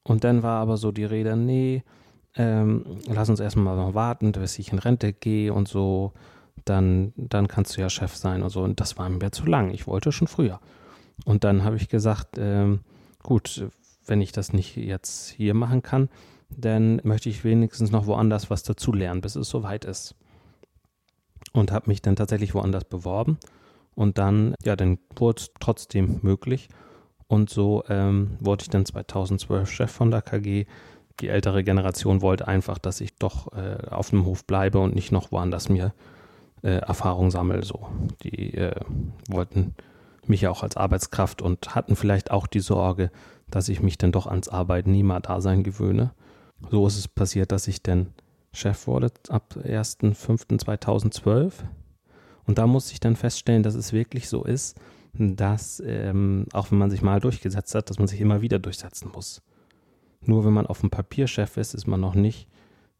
Und 0.03 0.23
dann 0.23 0.43
war 0.43 0.61
aber 0.61 0.77
so 0.77 0.91
die 0.91 1.05
Rede, 1.05 1.35
nee, 1.35 1.83
ähm, 2.35 2.85
lass 3.07 3.29
uns 3.29 3.39
erstmal 3.39 3.75
noch 3.75 3.93
warten, 3.93 4.31
bis 4.31 4.59
ich 4.59 4.71
in 4.71 4.79
Rente 4.79 5.13
gehe 5.13 5.53
und 5.53 5.67
so, 5.67 6.13
dann, 6.65 7.13
dann 7.15 7.47
kannst 7.47 7.77
du 7.77 7.81
ja 7.81 7.89
Chef 7.89 8.15
sein 8.15 8.43
und 8.43 8.49
so. 8.49 8.61
Und 8.61 8.79
das 8.79 8.97
war 8.97 9.09
mir 9.09 9.31
zu 9.31 9.45
lang, 9.45 9.71
ich 9.71 9.87
wollte 9.87 10.11
schon 10.11 10.27
früher. 10.27 10.59
Und 11.25 11.43
dann 11.43 11.63
habe 11.63 11.77
ich 11.77 11.89
gesagt, 11.89 12.37
ähm, 12.37 12.81
gut, 13.23 13.67
wenn 14.05 14.21
ich 14.21 14.31
das 14.31 14.53
nicht 14.53 14.75
jetzt 14.77 15.29
hier 15.29 15.53
machen 15.53 15.81
kann, 15.81 16.09
dann 16.49 17.01
möchte 17.03 17.29
ich 17.29 17.43
wenigstens 17.43 17.91
noch 17.91 18.07
woanders 18.07 18.49
was 18.49 18.63
dazu 18.63 18.93
lernen, 18.93 19.21
bis 19.21 19.35
es 19.35 19.49
soweit 19.49 19.85
ist 19.85 20.15
und 21.53 21.71
habe 21.71 21.89
mich 21.89 22.01
dann 22.01 22.15
tatsächlich 22.15 22.53
woanders 22.53 22.85
beworben. 22.85 23.37
Und 23.95 24.17
dann, 24.17 24.53
ja, 24.63 24.75
dann 24.75 24.99
wurde 25.15 25.41
es 25.41 25.51
trotzdem 25.59 26.19
möglich. 26.21 26.69
Und 27.27 27.49
so 27.49 27.83
ähm, 27.89 28.37
wurde 28.39 28.61
ich 28.61 28.69
dann 28.69 28.85
2012 28.85 29.69
Chef 29.69 29.91
von 29.91 30.11
der 30.11 30.21
KG. 30.21 30.65
Die 31.19 31.29
ältere 31.29 31.63
Generation 31.63 32.21
wollte 32.21 32.47
einfach, 32.47 32.77
dass 32.77 33.01
ich 33.01 33.15
doch 33.15 33.51
äh, 33.53 33.89
auf 33.89 34.11
dem 34.11 34.25
Hof 34.25 34.45
bleibe 34.45 34.79
und 34.79 34.93
nicht 34.93 35.11
noch 35.11 35.31
woanders 35.31 35.67
mir 35.67 35.93
äh, 36.61 36.77
Erfahrung 36.77 37.31
sammle. 37.31 37.63
So. 37.63 37.87
Die 38.23 38.53
äh, 38.53 38.79
wollten 39.27 39.73
mich 40.27 40.41
ja 40.41 40.51
auch 40.51 40.63
als 40.63 40.77
Arbeitskraft 40.77 41.41
und 41.41 41.73
hatten 41.73 41.95
vielleicht 41.95 42.29
auch 42.31 42.47
die 42.47 42.59
Sorge, 42.59 43.09
dass 43.49 43.67
ich 43.67 43.81
mich 43.81 43.97
dann 43.97 44.11
doch 44.11 44.27
ans 44.27 44.47
Arbeitnehmer-Dasein 44.47 45.63
gewöhne. 45.63 46.11
So 46.69 46.87
ist 46.87 46.97
es 46.97 47.07
passiert, 47.07 47.51
dass 47.51 47.67
ich 47.67 47.81
dann 47.81 48.13
Chef 48.51 48.87
wurde 48.87 49.11
ab 49.29 49.55
1.5.2012. 49.63 51.53
Und 52.45 52.57
da 52.57 52.65
musste 52.65 52.93
ich 52.93 52.99
dann 52.99 53.15
feststellen, 53.15 53.63
dass 53.63 53.75
es 53.75 53.93
wirklich 53.93 54.27
so 54.29 54.43
ist, 54.43 54.77
dass 55.13 55.81
ähm, 55.85 56.45
auch 56.53 56.71
wenn 56.71 56.77
man 56.77 56.89
sich 56.89 57.01
mal 57.01 57.19
durchgesetzt 57.19 57.75
hat, 57.75 57.89
dass 57.89 57.99
man 57.99 58.07
sich 58.07 58.21
immer 58.21 58.41
wieder 58.41 58.59
durchsetzen 58.59 59.11
muss. 59.13 59.41
Nur 60.21 60.45
wenn 60.45 60.53
man 60.53 60.65
auf 60.67 60.81
dem 60.81 60.89
Papier 60.89 61.27
Chef 61.27 61.57
ist, 61.57 61.73
ist 61.73 61.87
man 61.87 61.99
noch 61.99 62.15
nicht 62.15 62.47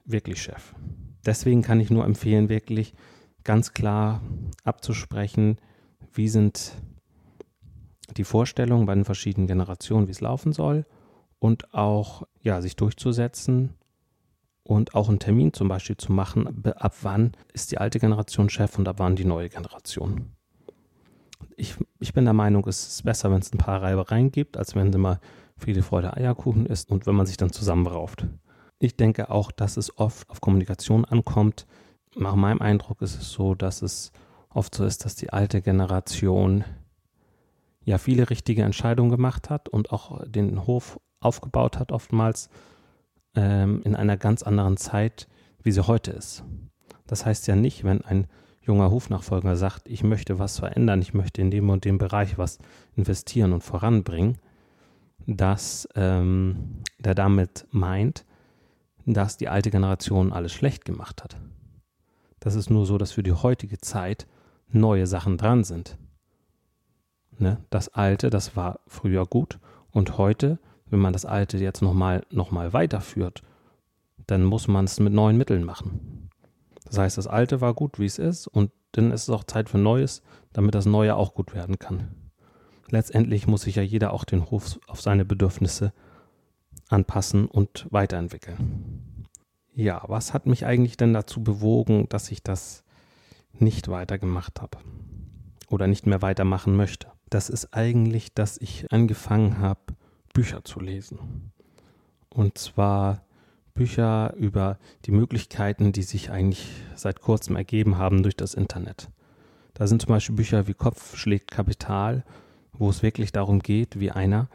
wirklich 0.06 0.42
Chef. 0.42 0.74
Deswegen 1.26 1.62
kann 1.62 1.80
ich 1.80 1.90
nur 1.90 2.06
empfehlen, 2.06 2.50
wirklich 2.50 2.94
ganz 3.44 3.74
klar 3.74 4.22
abzusprechen, 4.64 5.58
wie 6.14 6.30
sind 6.30 6.74
die 8.16 8.24
Vorstellungen 8.24 8.86
bei 8.86 8.96
den 8.96 9.06
verschiedenen 9.06 9.48
Generationen, 9.48 10.08
wie 10.08 10.12
es 10.12 10.22
laufen 10.22 10.54
soll 10.54 10.86
und 11.40 11.74
auch 11.74 12.24
ja, 12.42 12.62
sich 12.62 12.76
durchzusetzen 12.76 13.74
und 14.64 14.96
auch 14.96 15.10
einen 15.10 15.20
Termin 15.20 15.54
zum 15.54 15.68
Beispiel 15.68 15.98
zu 15.98 16.12
machen, 16.12 16.66
ab 16.76 16.96
wann 17.02 17.32
ist 17.54 17.72
die 17.72 17.78
alte 17.78 18.00
Generation 18.00 18.50
Chef 18.50 18.78
und 18.78 18.88
ab 18.88 18.96
wann 19.00 19.16
die 19.16 19.26
neue 19.26 19.50
Generation. 19.50 20.34
Ich, 21.56 21.76
ich 22.00 22.14
bin 22.14 22.26
der 22.26 22.34
Meinung, 22.34 22.68
es 22.68 22.88
ist 22.88 23.04
besser, 23.04 23.32
wenn 23.32 23.40
es 23.40 23.54
ein 23.54 23.58
paar 23.58 23.82
Reibereien 23.82 24.32
gibt, 24.32 24.58
als 24.58 24.76
wenn 24.76 24.90
es 24.90 24.96
immer 24.96 25.20
Friede, 25.56 25.82
Freude, 25.82 26.16
Eierkuchen 26.16 26.66
ist 26.66 26.92
und 26.92 27.08
wenn 27.08 27.16
man 27.16 27.26
sich 27.26 27.38
dann 27.38 27.52
zusammenrauft. 27.52 28.28
Ich 28.80 28.96
denke 28.96 29.32
auch, 29.32 29.52
dass 29.52 29.78
es 29.78 29.98
oft 29.98 30.30
auf 30.30 30.40
Kommunikation 30.42 31.06
ankommt. 31.06 31.66
Nach 32.16 32.36
meinem 32.36 32.62
Eindruck 32.62 33.02
ist 33.02 33.20
es 33.20 33.32
so, 33.32 33.56
dass 33.56 33.82
es 33.82 34.12
oft 34.50 34.76
so 34.76 34.86
ist, 34.86 35.06
dass 35.06 35.16
die 35.16 35.32
alte 35.32 35.62
Generation 35.62 36.64
ja 37.84 37.98
viele 37.98 38.30
richtige 38.30 38.64
Entscheidungen 38.64 39.10
gemacht 39.10 39.50
hat 39.50 39.70
und 39.70 39.92
auch 39.92 40.22
den 40.28 40.68
Hof 40.68 41.00
aufgebaut 41.20 41.80
hat 41.80 41.92
oftmals 41.92 42.50
ähm, 43.36 43.82
in 43.84 43.96
einer 43.96 44.18
ganz 44.18 44.44
anderen 44.44 44.78
Zeit, 44.78 45.28
wie 45.64 45.72
sie 45.72 45.88
heute 45.88 46.12
ist. 46.12 46.44
Das 47.06 47.26
heißt 47.26 47.48
ja 47.48 47.56
nicht, 47.56 47.84
wenn 47.84 48.02
ein 48.02 48.28
junger 48.62 48.92
Hofnachfolger 48.92 49.56
sagt, 49.56 49.88
ich 49.88 50.04
möchte 50.04 50.40
was 50.40 50.60
verändern, 50.60 51.02
ich 51.02 51.14
möchte 51.14 51.42
in 51.42 51.52
dem 51.52 51.70
und 51.70 51.86
dem 51.86 51.98
Bereich 51.98 52.38
was 52.38 52.60
investieren 52.96 53.54
und 53.54 53.64
voranbringen, 53.64 54.38
dass 55.26 55.88
ähm, 55.96 56.82
der 57.00 57.16
damit 57.16 57.66
meint, 57.72 58.26
dass 59.06 59.38
die 59.38 59.48
alte 59.48 59.72
Generation 59.72 60.34
alles 60.34 60.52
schlecht 60.52 60.84
gemacht 60.84 61.24
hat. 61.24 61.38
Das 62.40 62.56
ist 62.56 62.70
nur 62.70 62.86
so, 62.86 62.98
dass 62.98 63.14
für 63.14 63.24
die 63.24 63.34
heutige 63.34 63.78
Zeit 63.80 64.28
neue 64.70 65.08
Sachen 65.08 65.38
dran 65.38 65.64
sind. 65.64 65.98
Ne? 67.40 67.58
Das 67.70 67.90
Alte, 67.90 68.30
das 68.30 68.56
war 68.56 68.82
früher 68.88 69.26
gut 69.26 69.60
und 69.92 70.18
heute 70.18 70.60
wenn 70.90 71.00
man 71.00 71.14
das 71.14 71.26
Alte 71.26 71.58
jetzt 71.58 71.82
nochmal 71.82 72.26
noch 72.30 72.52
mal 72.52 72.74
weiterführt, 72.74 73.44
dann 74.26 74.44
muss 74.44 74.68
man 74.68 74.86
es 74.86 75.00
mit 75.00 75.14
neuen 75.14 75.38
Mitteln 75.38 75.64
machen. 75.64 76.30
Das 76.86 76.98
heißt, 76.98 77.18
das 77.18 77.28
Alte 77.28 77.62
war 77.62 77.74
gut, 77.74 78.00
wie 78.00 78.06
es 78.06 78.18
ist, 78.18 78.48
und 78.48 78.72
dann 78.94 79.12
ist 79.12 79.24
es 79.24 79.30
auch 79.30 79.44
Zeit 79.44 79.70
für 79.70 79.78
Neues, 79.78 80.22
damit 80.54 80.76
das 80.76 80.86
Neue 80.86 81.16
auch 81.16 81.34
gut 81.34 81.54
werden 81.54 81.80
kann. 81.80 82.16
Letztendlich 82.90 83.48
muss 83.48 83.64
sich 83.64 83.76
ja 83.76 83.82
jeder 83.82 84.14
auch 84.14 84.24
den 84.24 84.50
Hof 84.50 84.80
auf 84.88 85.02
seine 85.02 85.26
Bedürfnisse 85.26 85.92
anpassen 86.90 87.48
und 87.48 87.88
weiterentwickeln. 87.90 89.26
Ja, 89.74 90.04
was 90.08 90.34
hat 90.34 90.46
mich 90.48 90.66
eigentlich 90.66 90.98
denn 90.98 91.14
dazu 91.14 91.44
bewogen, 91.44 92.08
dass 92.10 92.32
ich 92.32 92.42
das 92.42 92.84
nicht 93.54 93.90
weitergemacht 93.90 94.62
habe 94.62 94.78
oder 95.70 95.88
nicht 95.88 96.08
mehr 96.08 96.22
weitermachen 96.22 96.76
möchte? 96.76 97.10
Das 97.30 97.50
ist 97.50 97.74
eigentlich, 97.74 98.34
dass 98.34 98.58
ich 98.58 98.92
angefangen 98.92 99.60
habe, 99.60 99.82
Bücher 100.38 100.64
zu 100.64 100.80
lesen. 100.80 101.52
Und 102.30 102.60
zwar 102.60 103.24
Bücher 103.74 104.36
über 104.38 104.78
die 105.06 105.12
Möglichkeiten, 105.12 105.94
die 105.94 106.04
sich 106.04 106.30
eigentlich 106.30 106.70
seit 106.94 107.22
kurzem 107.22 107.56
ergeben 107.56 107.98
haben 107.98 108.22
durch 108.22 108.36
das 108.36 108.54
Internet. 108.54 109.10
Da 109.74 109.88
sind 109.88 110.04
zum 110.04 110.10
Beispiel 110.10 110.36
Bücher 110.36 110.68
wie 110.68 110.76
Kopf 110.76 111.18
schlägt 111.18 111.50
Kapital, 111.50 112.24
wo 112.72 112.88
es 112.88 113.02
wirklich 113.02 113.32
darum 113.32 113.62
geht, 113.62 114.00
wie 114.00 114.12
einer 114.12 114.48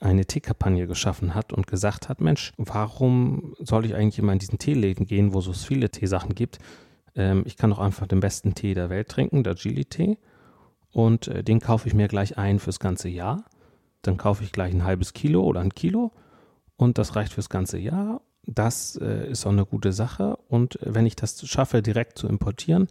eine 0.00 0.24
Teekampagne 0.24 0.86
geschaffen 0.86 1.34
hat 1.34 1.52
und 1.52 1.66
gesagt 1.66 2.08
hat, 2.08 2.22
Mensch, 2.22 2.54
warum 2.56 3.54
soll 3.58 3.84
ich 3.84 3.94
eigentlich 3.94 4.18
immer 4.18 4.32
in 4.32 4.38
diesen 4.38 4.58
Teeläden 4.58 5.04
gehen, 5.04 5.34
wo 5.34 5.40
es 5.40 5.44
so 5.44 5.52
viele 5.52 5.90
Teesachen 5.90 6.34
gibt? 6.34 6.58
Ähm, 7.14 7.42
ich 7.44 7.58
kann 7.58 7.68
doch 7.68 7.80
einfach 7.80 8.06
den 8.06 8.20
besten 8.20 8.54
Tee 8.54 8.72
der 8.72 8.88
Welt 8.88 9.08
trinken, 9.08 9.44
der 9.44 9.56
Gili-Tee, 9.56 10.16
und 10.90 11.28
äh, 11.28 11.44
den 11.44 11.60
kaufe 11.60 11.86
ich 11.86 11.92
mir 11.92 12.08
gleich 12.08 12.38
ein 12.38 12.58
fürs 12.58 12.80
ganze 12.80 13.10
Jahr 13.10 13.44
dann 14.02 14.16
kaufe 14.16 14.44
ich 14.44 14.52
gleich 14.52 14.72
ein 14.72 14.84
halbes 14.84 15.12
Kilo 15.12 15.42
oder 15.42 15.60
ein 15.60 15.74
Kilo 15.74 16.12
und 16.76 16.98
das 16.98 17.16
reicht 17.16 17.32
fürs 17.32 17.48
ganze 17.48 17.78
Jahr. 17.78 18.20
Das 18.44 18.96
äh, 18.96 19.30
ist 19.30 19.46
auch 19.46 19.52
eine 19.52 19.64
gute 19.66 19.92
Sache. 19.92 20.36
Und 20.48 20.78
wenn 20.82 21.06
ich 21.06 21.14
das 21.14 21.46
schaffe, 21.46 21.80
direkt 21.80 22.18
zu 22.18 22.26
importieren 22.28 22.88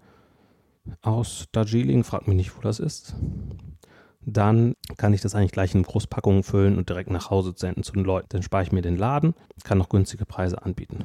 aus 1.02 1.48
Darjeeling, 1.52 2.04
frag 2.04 2.28
mich 2.28 2.38
nicht, 2.38 2.58
wo 2.58 2.62
das 2.62 2.80
ist, 2.80 3.16
dann 4.22 4.76
kann 4.98 5.14
ich 5.14 5.22
das 5.22 5.36
eigentlich 5.36 5.52
gleich 5.52 5.76
in 5.76 5.84
Großpackungen 5.84 6.44
füllen 6.44 6.78
und 6.78 6.90
direkt 6.90 7.10
nach 7.10 7.30
Hause 7.30 7.54
senden 7.56 7.84
zu 7.84 7.94
den 7.94 8.06
Leuten. 8.06 8.30
Dann 8.30 8.44
spare 8.44 8.64
ich 8.64 8.72
mir 8.72 8.82
den 8.82 8.98
Laden, 8.98 9.34
kann 9.64 9.78
noch 9.78 9.90
günstige 9.90 10.26
Preise 10.26 10.64
anbieten. 10.64 11.04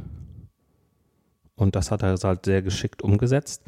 Und 1.57 1.75
das 1.75 1.91
hat 1.91 2.03
er 2.03 2.17
halt 2.17 2.45
sehr 2.45 2.63
geschickt 2.63 3.03
umgesetzt 3.03 3.63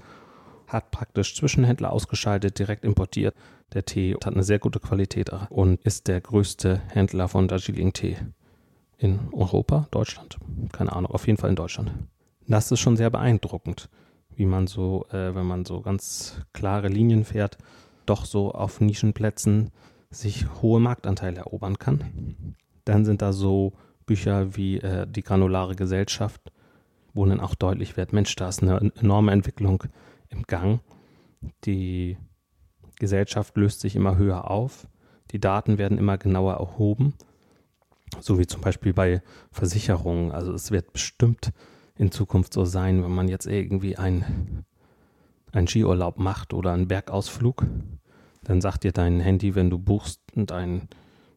hat 0.69 0.91
praktisch 0.91 1.35
Zwischenhändler 1.35 1.93
ausgeschaltet, 1.93 2.59
direkt 2.59 2.85
importiert. 2.85 3.35
Der 3.75 3.85
Tee 3.85 4.15
hat 4.15 4.27
eine 4.27 4.43
sehr 4.43 4.59
gute 4.59 4.81
Qualität 4.81 5.31
und 5.51 5.81
ist 5.83 6.09
der 6.09 6.21
größte 6.21 6.81
Händler 6.89 7.29
von 7.29 7.49
Darjeeling-Tee 7.49 8.17
in 8.97 9.21
Europa, 9.33 9.87
Deutschland. 9.91 10.39
Keine 10.73 10.93
Ahnung, 10.95 11.11
auf 11.13 11.27
jeden 11.27 11.39
Fall 11.39 11.51
in 11.51 11.57
Deutschland. 11.57 11.93
Das 12.47 12.73
ist 12.73 12.81
schon 12.81 12.97
sehr 12.97 13.11
beeindruckend, 13.11 13.91
wie 14.35 14.47
man 14.47 14.67
so, 14.67 15.07
äh, 15.11 15.35
wenn 15.35 15.47
man 15.47 15.67
so 15.67 15.83
ganz 15.83 16.41
klare 16.55 16.89
Linien 16.89 17.25
fährt, 17.25 17.59
doch 18.07 18.25
so 18.25 18.53
auf 18.53 18.81
Nischenplätzen 18.81 19.71
sich 20.11 20.47
hohe 20.63 20.81
Marktanteile 20.81 21.41
erobern 21.41 21.79
kann. 21.79 22.57
Dann 22.85 23.05
sind 23.05 23.21
da 23.21 23.35
so 23.35 23.75
Bücher 24.07 24.57
wie 24.57 24.79
äh, 24.79 25.07
Die 25.07 25.23
granulare 25.23 25.77
Gesellschaft, 25.77 26.41
wo 27.13 27.27
dann 27.27 27.41
auch 27.41 27.55
deutlich 27.55 27.99
wird, 27.99 28.15
Mensch, 28.15 28.35
da 28.37 28.49
ist 28.49 28.63
eine 28.63 28.93
enorme 28.97 29.33
Entwicklung 29.33 29.85
im 30.31 30.45
Gang. 30.45 30.81
Die 31.65 32.17
Gesellschaft 32.99 33.57
löst 33.57 33.81
sich 33.81 33.97
immer 33.97 34.17
höher 34.17 34.51
auf. 34.51 34.87
Die 35.31 35.41
Daten 35.41 35.79
werden 35.79 35.99
immer 35.99 36.19
genauer 36.19 36.55
erhoben, 36.55 37.15
so 38.21 38.39
wie 38.39 38.47
zum 38.47 38.63
Beispiel 38.63 38.95
bei 38.95 39.23
Versicherungen. 39.51 40.33
Also 40.33 40.53
es 40.53 40.71
wird 40.71 40.93
bestimmt 40.93 41.53
in 41.97 42.11
Zukunft 42.13 42.53
so 42.53 42.65
sein, 42.65 43.03
wenn 43.03 43.15
man 43.15 43.29
jetzt 43.29 43.47
irgendwie 43.47 43.97
ein, 43.97 44.65
einen 45.53 45.67
Skiurlaub 45.67 46.19
macht 46.19 46.55
oder 46.55 46.73
einen 46.73 46.89
Bergausflug, 46.89 47.67
dann 48.45 48.61
sagt 48.61 48.85
dir 48.85 48.93
dein 48.93 49.21
Handy, 49.21 49.55
wenn 49.55 49.69
du 49.69 49.79
buchst 49.79 50.21
ein, 50.37 50.89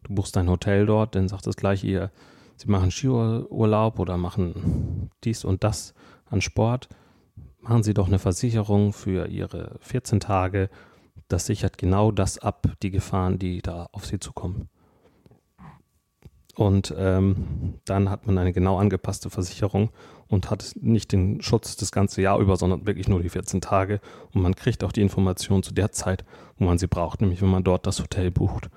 du 0.04 0.14
buchst 0.14 0.36
ein 0.36 0.48
Hotel 0.48 0.86
dort, 0.86 1.14
dann 1.14 1.28
sagt 1.28 1.46
es 1.46 1.56
gleich 1.56 1.84
ihr, 1.84 2.10
sie 2.56 2.70
machen 2.70 2.90
Skiurlaub 2.90 3.98
oder 3.98 4.16
machen 4.16 5.10
dies 5.24 5.44
und 5.44 5.64
das 5.64 5.94
an 6.26 6.40
Sport, 6.40 6.88
machen 7.60 7.82
sie 7.82 7.92
doch 7.92 8.06
eine 8.06 8.18
Versicherung 8.18 8.92
für 8.92 9.26
ihre 9.26 9.76
14 9.80 10.20
Tage. 10.20 10.70
Das 11.32 11.46
sichert 11.46 11.78
genau 11.78 12.10
das 12.12 12.38
ab, 12.38 12.66
die 12.82 12.90
Gefahren, 12.90 13.38
die 13.38 13.62
da 13.62 13.88
auf 13.92 14.04
sie 14.04 14.20
zukommen. 14.20 14.68
Und 16.54 16.94
ähm, 16.98 17.80
dann 17.86 18.10
hat 18.10 18.26
man 18.26 18.36
eine 18.36 18.52
genau 18.52 18.76
angepasste 18.76 19.30
Versicherung 19.30 19.88
und 20.28 20.50
hat 20.50 20.74
nicht 20.78 21.10
den 21.10 21.40
Schutz 21.40 21.74
das 21.76 21.90
ganze 21.90 22.20
Jahr 22.20 22.38
über, 22.38 22.58
sondern 22.58 22.86
wirklich 22.86 23.08
nur 23.08 23.22
die 23.22 23.30
14 23.30 23.62
Tage. 23.62 24.02
Und 24.34 24.42
man 24.42 24.54
kriegt 24.54 24.84
auch 24.84 24.92
die 24.92 25.00
Information 25.00 25.62
zu 25.62 25.72
der 25.72 25.90
Zeit, 25.90 26.26
wo 26.58 26.66
man 26.66 26.76
sie 26.76 26.86
braucht, 26.86 27.22
nämlich 27.22 27.40
wenn 27.40 27.48
man 27.48 27.64
dort 27.64 27.86
das 27.86 28.00
Hotel 28.00 28.30
bucht 28.30 28.68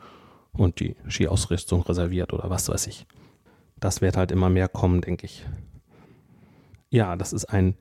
und 0.54 0.80
die 0.80 0.96
Skiausrüstung 1.10 1.82
reserviert 1.82 2.32
oder 2.32 2.50
was 2.50 2.70
weiß 2.70 2.88
ich. 2.88 3.06
Das 3.82 4.00
wird 4.00 4.16
halt 4.16 4.32
immer 4.32 4.50
mehr 4.50 4.70
kommen, 4.70 5.02
denke 5.02 5.26
ich. 5.26 5.46
Ja, 6.90 7.18
das 7.18 7.34
ist 7.34 7.46
ein 7.46 7.76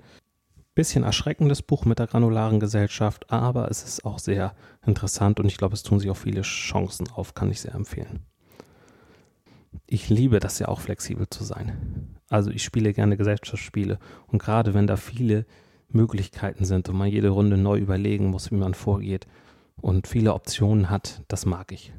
bisschen 0.74 1.04
erschreckendes 1.04 1.62
Buch 1.62 1.84
mit 1.84 1.98
der 1.98 2.06
granularen 2.06 2.60
Gesellschaft, 2.60 3.30
aber 3.30 3.70
es 3.70 3.84
ist 3.84 4.04
auch 4.04 4.18
sehr 4.18 4.54
interessant 4.84 5.40
und 5.40 5.46
ich 5.46 5.56
glaube, 5.56 5.74
es 5.74 5.82
tun 5.82 6.00
sich 6.00 6.10
auch 6.10 6.16
viele 6.16 6.42
Chancen 6.42 7.08
auf, 7.10 7.34
kann 7.34 7.50
ich 7.50 7.60
sehr 7.60 7.74
empfehlen 7.74 8.24
ich 9.86 10.08
liebe 10.08 10.40
das 10.40 10.58
ja 10.58 10.68
auch 10.68 10.80
flexibel 10.80 11.28
zu 11.28 11.44
sein. 11.44 12.16
Also 12.28 12.50
ich 12.50 12.64
spiele 12.64 12.92
gerne 12.92 13.16
Gesellschaftsspiele 13.16 13.98
und 14.26 14.40
gerade 14.40 14.74
wenn 14.74 14.86
da 14.86 14.96
viele 14.96 15.46
Möglichkeiten 15.88 16.64
sind 16.64 16.88
und 16.88 16.96
man 16.96 17.08
jede 17.08 17.28
Runde 17.28 17.56
neu 17.56 17.78
überlegen 17.78 18.26
muss, 18.26 18.50
wie 18.50 18.56
man 18.56 18.74
vorgeht 18.74 19.26
und 19.80 20.06
viele 20.06 20.34
Optionen 20.34 20.90
hat, 20.90 21.22
das 21.28 21.46
mag 21.46 21.72
ich. 21.72 21.92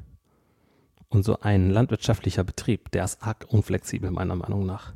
Und 1.08 1.24
so 1.24 1.40
ein 1.40 1.70
landwirtschaftlicher 1.70 2.44
Betrieb, 2.44 2.90
der 2.90 3.04
ist 3.04 3.22
arg 3.22 3.46
unflexibel 3.48 4.10
meiner 4.10 4.36
Meinung 4.36 4.66
nach. 4.66 4.94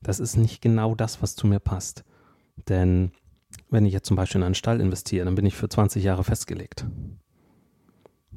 Das 0.00 0.18
ist 0.18 0.36
nicht 0.36 0.62
genau 0.62 0.94
das, 0.94 1.22
was 1.22 1.36
zu 1.36 1.46
mir 1.46 1.60
passt. 1.60 2.04
Denn 2.68 3.12
wenn 3.70 3.86
ich 3.86 3.92
jetzt 3.92 4.06
zum 4.06 4.16
Beispiel 4.16 4.40
in 4.40 4.44
einen 4.44 4.54
Stall 4.54 4.80
investiere, 4.80 5.24
dann 5.24 5.34
bin 5.34 5.46
ich 5.46 5.56
für 5.56 5.68
20 5.68 6.02
Jahre 6.02 6.24
festgelegt. 6.24 6.84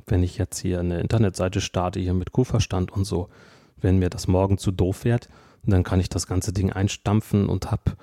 Wenn 0.05 0.23
ich 0.23 0.37
jetzt 0.37 0.59
hier 0.59 0.79
eine 0.79 0.99
Internetseite 0.99 1.61
starte, 1.61 1.99
hier 1.99 2.13
mit 2.13 2.31
Kuhverstand 2.31 2.91
und 2.91 3.05
so, 3.05 3.29
wenn 3.77 3.99
mir 3.99 4.09
das 4.09 4.27
morgen 4.27 4.57
zu 4.57 4.71
doof 4.71 5.03
wird, 5.05 5.29
dann 5.63 5.83
kann 5.83 5.99
ich 5.99 6.09
das 6.09 6.27
ganze 6.27 6.53
Ding 6.53 6.71
einstampfen 6.71 7.47
und 7.47 7.71
habe, 7.71 7.95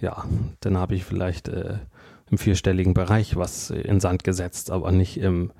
ja, 0.00 0.24
dann 0.60 0.78
habe 0.78 0.94
ich 0.94 1.04
vielleicht 1.04 1.48
äh, 1.48 1.78
im 2.30 2.38
vierstelligen 2.38 2.94
Bereich 2.94 3.36
was 3.36 3.70
in 3.70 4.00
Sand 4.00 4.24
gesetzt, 4.24 4.70
aber 4.70 4.90
nicht 4.92 5.18
im 5.18 5.52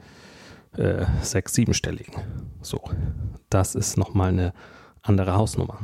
äh, 0.76 1.04
sechs-, 1.20 1.54
siebenstelligen. 1.54 2.14
So, 2.62 2.80
das 3.50 3.74
ist 3.74 3.98
nochmal 3.98 4.30
eine 4.30 4.52
andere 5.02 5.34
Hausnummer. 5.34 5.80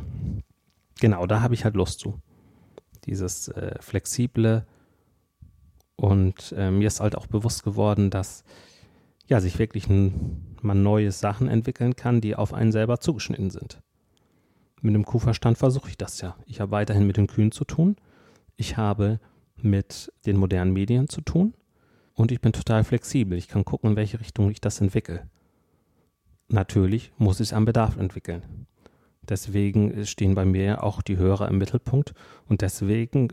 Genau, 0.99 1.27
da 1.27 1.41
habe 1.41 1.53
ich 1.53 1.63
halt 1.63 1.75
Lust 1.75 1.99
zu. 1.99 2.19
Dieses 3.09 3.47
äh, 3.49 3.75
flexible 3.81 4.65
und 5.95 6.53
äh, 6.55 6.71
mir 6.71 6.87
ist 6.87 6.99
halt 6.99 7.17
auch 7.17 7.27
bewusst 7.27 7.63
geworden, 7.63 8.09
dass 8.09 8.43
ja 9.27 9.41
sich 9.41 9.59
wirklich 9.59 9.89
ein 9.89 10.45
man 10.61 10.83
neue 10.83 11.11
Sachen 11.11 11.47
entwickeln 11.47 11.95
kann, 11.95 12.21
die 12.21 12.35
auf 12.35 12.53
einen 12.53 12.71
selber 12.71 12.99
zugeschnitten 12.99 13.49
sind. 13.49 13.81
Mit 14.81 14.93
dem 14.93 15.05
Kuhverstand 15.05 15.57
versuche 15.57 15.89
ich 15.89 15.97
das 15.97 16.21
ja. 16.21 16.35
Ich 16.45 16.61
habe 16.61 16.71
weiterhin 16.71 17.07
mit 17.07 17.17
den 17.17 17.27
Kühen 17.27 17.51
zu 17.51 17.65
tun. 17.65 17.95
Ich 18.55 18.77
habe 18.77 19.19
mit 19.57 20.11
den 20.25 20.37
modernen 20.37 20.73
Medien 20.73 21.09
zu 21.09 21.21
tun. 21.21 21.53
Und 22.13 22.31
ich 22.31 22.41
bin 22.41 22.53
total 22.53 22.83
flexibel. 22.83 23.37
Ich 23.37 23.47
kann 23.47 23.65
gucken, 23.65 23.91
in 23.91 23.95
welche 23.95 24.19
Richtung 24.19 24.51
ich 24.51 24.61
das 24.61 24.81
entwickle. 24.81 25.29
Natürlich 26.49 27.11
muss 27.17 27.39
ich 27.39 27.49
es 27.49 27.53
am 27.53 27.65
Bedarf 27.65 27.97
entwickeln. 27.97 28.67
Deswegen 29.29 30.05
stehen 30.05 30.33
bei 30.33 30.43
mir 30.43 30.83
auch 30.83 31.01
die 31.03 31.17
Hörer 31.17 31.47
im 31.47 31.59
Mittelpunkt. 31.59 32.13
Und 32.47 32.61
deswegen 32.61 33.29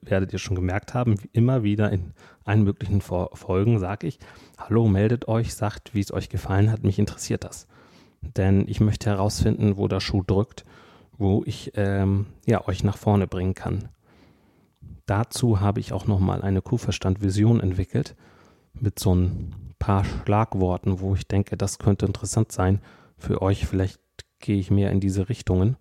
werdet 0.00 0.32
ihr 0.32 0.38
schon 0.38 0.54
gemerkt 0.54 0.94
haben, 0.94 1.16
immer 1.32 1.64
wieder 1.64 1.90
in 1.90 2.12
allen 2.44 2.62
möglichen 2.62 3.00
Folgen 3.00 3.78
sage 3.78 4.06
ich, 4.06 4.18
hallo, 4.58 4.86
meldet 4.86 5.26
euch, 5.28 5.54
sagt, 5.54 5.94
wie 5.94 6.00
es 6.00 6.12
euch 6.12 6.28
gefallen 6.28 6.70
hat, 6.70 6.84
mich 6.84 6.98
interessiert 6.98 7.42
das. 7.44 7.66
Denn 8.22 8.64
ich 8.68 8.80
möchte 8.80 9.10
herausfinden, 9.10 9.76
wo 9.76 9.88
der 9.88 10.00
Schuh 10.00 10.22
drückt, 10.22 10.64
wo 11.18 11.42
ich 11.44 11.72
ähm, 11.74 12.26
ja, 12.46 12.66
euch 12.66 12.84
nach 12.84 12.96
vorne 12.96 13.26
bringen 13.26 13.54
kann. 13.54 13.88
Dazu 15.06 15.60
habe 15.60 15.80
ich 15.80 15.92
auch 15.92 16.06
nochmal 16.06 16.42
eine 16.42 16.62
Kuhverstand-Vision 16.62 17.60
entwickelt 17.60 18.14
mit 18.72 18.98
so 18.98 19.14
ein 19.14 19.74
paar 19.78 20.04
Schlagworten, 20.04 21.00
wo 21.00 21.14
ich 21.14 21.28
denke, 21.28 21.56
das 21.56 21.78
könnte 21.78 22.06
interessant 22.06 22.52
sein 22.52 22.80
für 23.18 23.42
euch. 23.42 23.66
Vielleicht 23.66 24.00
gehe 24.44 24.58
ich 24.58 24.70
mehr 24.70 24.92
in 24.92 25.00
diese 25.00 25.28
Richtungen. 25.28 25.76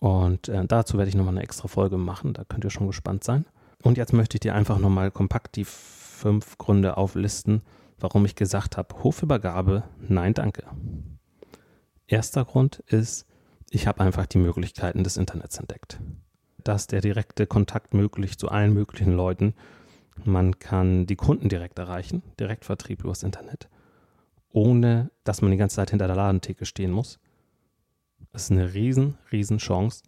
Und 0.00 0.48
äh, 0.48 0.64
dazu 0.66 0.96
werde 0.96 1.10
ich 1.10 1.14
nochmal 1.14 1.34
eine 1.34 1.42
extra 1.42 1.68
Folge 1.68 1.98
machen, 1.98 2.32
da 2.32 2.44
könnt 2.44 2.64
ihr 2.64 2.70
schon 2.70 2.86
gespannt 2.86 3.24
sein. 3.24 3.44
Und 3.82 3.98
jetzt 3.98 4.12
möchte 4.12 4.36
ich 4.36 4.40
dir 4.40 4.54
einfach 4.54 4.78
nochmal 4.78 5.10
kompakt 5.10 5.54
die 5.56 5.64
fünf 5.64 6.56
Gründe 6.56 6.96
auflisten, 6.96 7.62
warum 8.00 8.24
ich 8.24 8.34
gesagt 8.34 8.76
habe, 8.76 9.04
Hofübergabe, 9.04 9.84
nein, 10.00 10.34
danke. 10.34 10.64
Erster 12.06 12.44
Grund 12.44 12.82
ist, 12.86 13.26
ich 13.70 13.86
habe 13.86 14.00
einfach 14.00 14.26
die 14.26 14.38
Möglichkeiten 14.38 15.04
des 15.04 15.18
Internets 15.18 15.58
entdeckt. 15.58 16.00
Dass 16.64 16.86
der 16.86 17.02
direkte 17.02 17.46
Kontakt 17.46 17.92
möglich 17.92 18.38
zu 18.38 18.48
allen 18.48 18.72
möglichen 18.72 19.12
Leuten. 19.12 19.54
Man 20.24 20.58
kann 20.58 21.06
die 21.06 21.16
Kunden 21.16 21.48
direkt 21.48 21.78
erreichen, 21.78 22.22
Direktvertrieb 22.40 23.04
übers 23.04 23.22
Internet, 23.22 23.68
ohne 24.50 25.10
dass 25.24 25.42
man 25.42 25.50
die 25.50 25.56
ganze 25.58 25.76
Zeit 25.76 25.90
hinter 25.90 26.06
der 26.06 26.16
Ladentheke 26.16 26.64
stehen 26.64 26.90
muss. 26.90 27.20
Das 28.32 28.44
ist 28.44 28.52
eine 28.52 28.74
riesen, 28.74 29.16
riesen 29.32 29.58
Chance. 29.58 30.02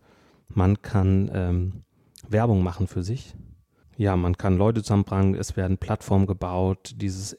Man 0.48 0.82
kann 0.82 1.30
ähm, 1.32 1.84
Werbung 2.28 2.62
machen 2.62 2.86
für 2.86 3.02
sich. 3.02 3.34
Ja, 3.96 4.16
man 4.16 4.36
kann 4.36 4.56
Leute 4.56 4.82
zusammenbringen. 4.82 5.34
Es 5.34 5.56
werden 5.56 5.78
Plattformen 5.78 6.26
gebaut. 6.26 6.94
Dieses 6.96 7.36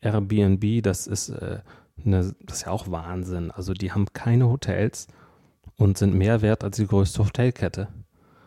Airbnb, 0.00 0.82
das 0.82 1.06
ist, 1.06 1.28
äh, 1.30 1.60
eine, 2.04 2.34
das 2.40 2.58
ist 2.58 2.66
ja 2.66 2.72
auch 2.72 2.90
Wahnsinn. 2.90 3.50
Also 3.50 3.74
die 3.74 3.92
haben 3.92 4.06
keine 4.12 4.48
Hotels 4.48 5.08
und 5.76 5.98
sind 5.98 6.14
mehr 6.14 6.42
wert 6.42 6.64
als 6.64 6.76
die 6.76 6.86
größte 6.86 7.24
Hotelkette, 7.24 7.88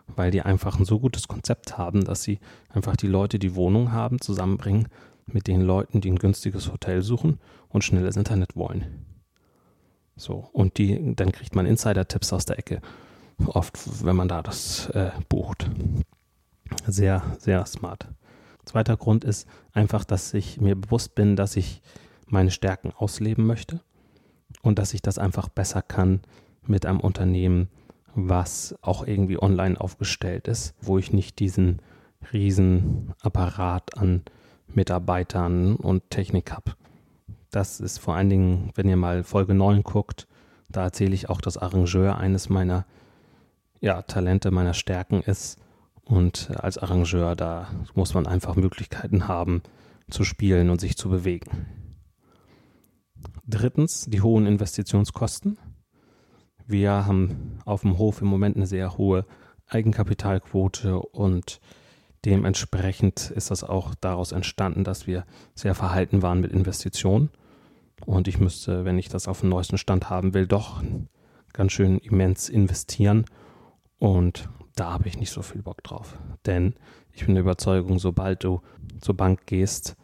weil 0.06 0.30
die 0.30 0.42
einfach 0.42 0.78
ein 0.78 0.84
so 0.84 1.00
gutes 1.00 1.28
Konzept 1.28 1.78
haben, 1.78 2.04
dass 2.04 2.22
sie 2.22 2.38
einfach 2.68 2.96
die 2.96 3.06
Leute, 3.06 3.38
die 3.38 3.54
Wohnung 3.54 3.92
haben, 3.92 4.20
zusammenbringen 4.20 4.88
mit 5.26 5.46
den 5.46 5.62
Leuten, 5.62 6.00
die 6.00 6.10
ein 6.10 6.18
günstiges 6.18 6.70
Hotel 6.70 7.02
suchen 7.02 7.38
und 7.68 7.82
schnelles 7.82 8.16
Internet 8.16 8.56
wollen. 8.56 9.06
So, 10.16 10.48
und 10.52 10.78
die, 10.78 11.14
dann 11.16 11.32
kriegt 11.32 11.56
man 11.56 11.66
Insider-Tipps 11.66 12.32
aus 12.32 12.44
der 12.44 12.58
Ecke. 12.58 12.80
Oft, 13.46 14.04
wenn 14.04 14.16
man 14.16 14.28
da 14.28 14.42
das 14.42 14.88
äh, 14.90 15.10
bucht. 15.28 15.68
Sehr, 16.86 17.22
sehr 17.38 17.66
smart. 17.66 18.06
Zweiter 18.64 18.96
Grund 18.96 19.24
ist 19.24 19.48
einfach, 19.72 20.04
dass 20.04 20.32
ich 20.34 20.60
mir 20.60 20.76
bewusst 20.76 21.14
bin, 21.14 21.36
dass 21.36 21.56
ich 21.56 21.82
meine 22.26 22.50
Stärken 22.50 22.92
ausleben 22.92 23.44
möchte 23.46 23.80
und 24.62 24.78
dass 24.78 24.94
ich 24.94 25.02
das 25.02 25.18
einfach 25.18 25.48
besser 25.48 25.82
kann 25.82 26.20
mit 26.66 26.86
einem 26.86 27.00
Unternehmen, 27.00 27.68
was 28.14 28.74
auch 28.80 29.06
irgendwie 29.06 29.42
online 29.42 29.78
aufgestellt 29.78 30.48
ist, 30.48 30.74
wo 30.80 30.98
ich 30.98 31.12
nicht 31.12 31.40
diesen 31.40 31.82
riesen 32.32 33.12
Apparat 33.20 33.98
an 33.98 34.22
Mitarbeitern 34.68 35.76
und 35.76 36.08
Technik 36.10 36.52
habe. 36.52 36.72
Das 37.54 37.78
ist 37.78 37.98
vor 37.98 38.16
allen 38.16 38.30
Dingen, 38.30 38.72
wenn 38.74 38.88
ihr 38.88 38.96
mal 38.96 39.22
Folge 39.22 39.54
9 39.54 39.84
guckt, 39.84 40.26
da 40.68 40.82
erzähle 40.82 41.14
ich 41.14 41.30
auch, 41.30 41.40
dass 41.40 41.56
Arrangeur 41.56 42.18
eines 42.18 42.48
meiner 42.48 42.84
ja, 43.80 44.02
Talente, 44.02 44.50
meiner 44.50 44.74
Stärken 44.74 45.20
ist. 45.20 45.60
Und 46.02 46.50
als 46.56 46.78
Arrangeur, 46.78 47.36
da 47.36 47.68
muss 47.94 48.12
man 48.12 48.26
einfach 48.26 48.56
Möglichkeiten 48.56 49.28
haben, 49.28 49.62
zu 50.10 50.24
spielen 50.24 50.68
und 50.68 50.80
sich 50.80 50.96
zu 50.96 51.08
bewegen. 51.08 51.66
Drittens, 53.46 54.06
die 54.06 54.20
hohen 54.20 54.46
Investitionskosten. 54.46 55.56
Wir 56.66 57.06
haben 57.06 57.60
auf 57.64 57.82
dem 57.82 57.98
Hof 57.98 58.20
im 58.20 58.26
Moment 58.26 58.56
eine 58.56 58.66
sehr 58.66 58.98
hohe 58.98 59.26
Eigenkapitalquote 59.68 60.98
und 60.98 61.60
dementsprechend 62.24 63.30
ist 63.30 63.52
das 63.52 63.62
auch 63.62 63.94
daraus 63.94 64.32
entstanden, 64.32 64.82
dass 64.82 65.06
wir 65.06 65.24
sehr 65.54 65.76
verhalten 65.76 66.20
waren 66.20 66.40
mit 66.40 66.50
Investitionen. 66.50 67.30
Und 68.06 68.28
ich 68.28 68.38
müsste, 68.38 68.84
wenn 68.84 68.98
ich 68.98 69.08
das 69.08 69.28
auf 69.28 69.40
dem 69.40 69.48
neuesten 69.48 69.78
Stand 69.78 70.10
haben 70.10 70.34
will, 70.34 70.46
doch 70.46 70.82
ganz 71.52 71.72
schön 71.72 71.98
immens 71.98 72.48
investieren. 72.48 73.24
Und 73.98 74.48
da 74.76 74.92
habe 74.92 75.08
ich 75.08 75.18
nicht 75.18 75.30
so 75.30 75.42
viel 75.42 75.62
Bock 75.62 75.82
drauf. 75.82 76.18
Denn 76.46 76.74
ich 77.12 77.24
bin 77.24 77.34
der 77.34 77.42
Überzeugung, 77.42 77.98
sobald 77.98 78.44
du 78.44 78.60
zur 79.00 79.16
Bank 79.16 79.46
gehst, 79.46 79.96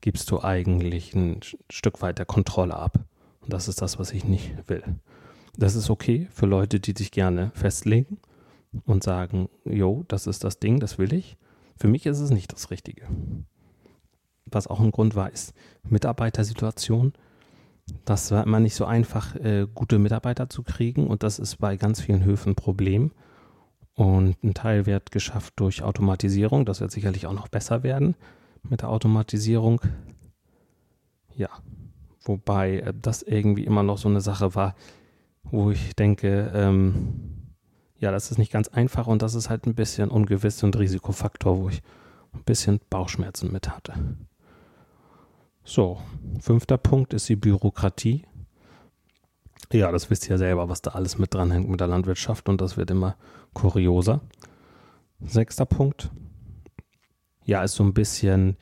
gibst 0.00 0.30
du 0.30 0.42
eigentlich 0.42 1.14
ein 1.14 1.40
Stück 1.70 2.02
weit 2.02 2.18
der 2.18 2.26
Kontrolle 2.26 2.74
ab. 2.74 3.04
Und 3.40 3.52
das 3.52 3.68
ist 3.68 3.82
das, 3.82 3.98
was 3.98 4.12
ich 4.12 4.24
nicht 4.24 4.68
will. 4.68 4.82
Das 5.56 5.74
ist 5.74 5.90
okay 5.90 6.28
für 6.30 6.46
Leute, 6.46 6.80
die 6.80 6.94
sich 6.96 7.10
gerne 7.10 7.50
festlegen 7.54 8.18
und 8.84 9.04
sagen, 9.04 9.48
jo, 9.64 10.04
das 10.08 10.26
ist 10.26 10.44
das 10.44 10.58
Ding, 10.58 10.80
das 10.80 10.98
will 10.98 11.12
ich. 11.12 11.36
Für 11.78 11.88
mich 11.88 12.06
ist 12.06 12.20
es 12.20 12.30
nicht 12.30 12.52
das 12.52 12.70
Richtige. 12.70 13.06
Was 14.46 14.66
auch 14.66 14.80
ein 14.80 14.90
Grund 14.90 15.14
war, 15.14 15.30
ist 15.30 15.54
Mitarbeitersituation. 15.82 17.12
Das 18.04 18.30
war 18.30 18.42
immer 18.42 18.60
nicht 18.60 18.74
so 18.74 18.84
einfach, 18.84 19.36
äh, 19.36 19.66
gute 19.72 19.98
Mitarbeiter 19.98 20.48
zu 20.48 20.62
kriegen 20.62 21.06
und 21.06 21.22
das 21.22 21.38
ist 21.38 21.56
bei 21.56 21.76
ganz 21.76 22.00
vielen 22.00 22.24
Höfen 22.24 22.52
ein 22.52 22.56
Problem. 22.56 23.12
Und 23.94 24.42
ein 24.44 24.52
Teil 24.52 24.84
wird 24.86 25.10
geschafft 25.10 25.54
durch 25.56 25.82
Automatisierung. 25.82 26.66
Das 26.66 26.80
wird 26.80 26.90
sicherlich 26.90 27.26
auch 27.26 27.32
noch 27.32 27.48
besser 27.48 27.82
werden 27.82 28.14
mit 28.62 28.82
der 28.82 28.90
Automatisierung. 28.90 29.80
Ja, 31.34 31.48
wobei 32.24 32.80
äh, 32.80 32.94
das 33.00 33.22
irgendwie 33.22 33.64
immer 33.64 33.82
noch 33.82 33.98
so 33.98 34.08
eine 34.08 34.20
Sache 34.20 34.54
war, 34.54 34.74
wo 35.44 35.70
ich 35.70 35.94
denke, 35.94 36.50
ähm, 36.54 37.46
ja, 37.98 38.10
das 38.10 38.30
ist 38.30 38.38
nicht 38.38 38.52
ganz 38.52 38.68
einfach 38.68 39.06
und 39.06 39.22
das 39.22 39.34
ist 39.34 39.48
halt 39.48 39.66
ein 39.66 39.74
bisschen 39.74 40.10
ungewiss 40.10 40.62
und 40.62 40.76
Risikofaktor, 40.78 41.58
wo 41.58 41.68
ich 41.68 41.82
ein 42.34 42.44
bisschen 42.44 42.80
Bauchschmerzen 42.90 43.52
mit 43.52 43.70
hatte. 43.70 43.94
So, 45.68 45.98
fünfter 46.38 46.78
Punkt 46.78 47.12
ist 47.12 47.28
die 47.28 47.34
Bürokratie. 47.34 48.24
Ja, 49.72 49.90
das 49.90 50.08
wisst 50.10 50.26
ihr 50.26 50.30
ja 50.30 50.38
selber, 50.38 50.68
was 50.68 50.80
da 50.80 50.92
alles 50.92 51.18
mit 51.18 51.34
dranhängt 51.34 51.68
mit 51.68 51.80
der 51.80 51.88
Landwirtschaft 51.88 52.48
und 52.48 52.60
das 52.60 52.76
wird 52.76 52.88
immer 52.92 53.16
kurioser. 53.52 54.20
Sechster 55.20 55.66
Punkt. 55.66 56.08
Ja, 57.44 57.64
ist 57.64 57.74
so 57.74 57.82
ein 57.82 57.94
bisschen, 57.94 58.56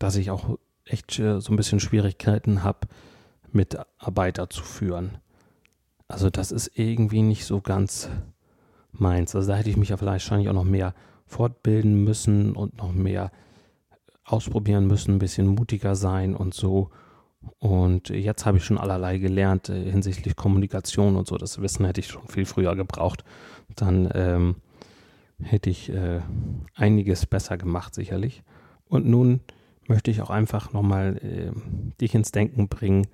dass 0.00 0.16
ich 0.16 0.32
auch 0.32 0.58
echt 0.84 1.20
äh, 1.20 1.40
so 1.40 1.52
ein 1.52 1.56
bisschen 1.56 1.78
Schwierigkeiten 1.78 2.64
habe, 2.64 2.88
Mitarbeiter 3.52 4.50
zu 4.50 4.64
führen. 4.64 5.18
Also 6.08 6.30
das 6.30 6.50
ist 6.50 6.72
irgendwie 6.74 7.22
nicht 7.22 7.44
so 7.44 7.60
ganz 7.60 8.08
meins. 8.90 9.36
Also 9.36 9.52
da 9.52 9.56
hätte 9.56 9.70
ich 9.70 9.76
mich 9.76 9.90
ja 9.90 9.96
vielleicht 9.96 10.24
wahrscheinlich 10.24 10.48
auch 10.48 10.54
noch 10.54 10.64
mehr 10.64 10.94
fortbilden 11.28 12.02
müssen 12.02 12.56
und 12.56 12.76
noch 12.76 12.90
mehr 12.90 13.30
ausprobieren 14.32 14.86
müssen, 14.86 15.14
ein 15.16 15.18
bisschen 15.18 15.46
mutiger 15.46 15.94
sein 15.94 16.34
und 16.34 16.54
so. 16.54 16.90
Und 17.58 18.10
jetzt 18.10 18.44
habe 18.44 18.58
ich 18.58 18.64
schon 18.64 18.78
allerlei 18.78 19.18
gelernt 19.18 19.68
äh, 19.68 19.90
hinsichtlich 19.90 20.36
Kommunikation 20.36 21.16
und 21.16 21.26
so. 21.26 21.36
Das 21.38 21.60
Wissen 21.60 21.84
hätte 21.86 22.00
ich 22.00 22.08
schon 22.08 22.26
viel 22.28 22.44
früher 22.44 22.76
gebraucht. 22.76 23.24
Dann 23.76 24.10
ähm, 24.14 24.56
hätte 25.42 25.70
ich 25.70 25.90
äh, 25.90 26.20
einiges 26.74 27.26
besser 27.26 27.56
gemacht, 27.56 27.94
sicherlich. 27.94 28.42
Und 28.88 29.06
nun 29.06 29.40
möchte 29.86 30.10
ich 30.10 30.20
auch 30.22 30.30
einfach 30.30 30.72
nochmal 30.72 31.16
äh, 31.22 31.50
dich 32.00 32.14
ins 32.14 32.32
Denken 32.32 32.68
bringen, 32.68 33.06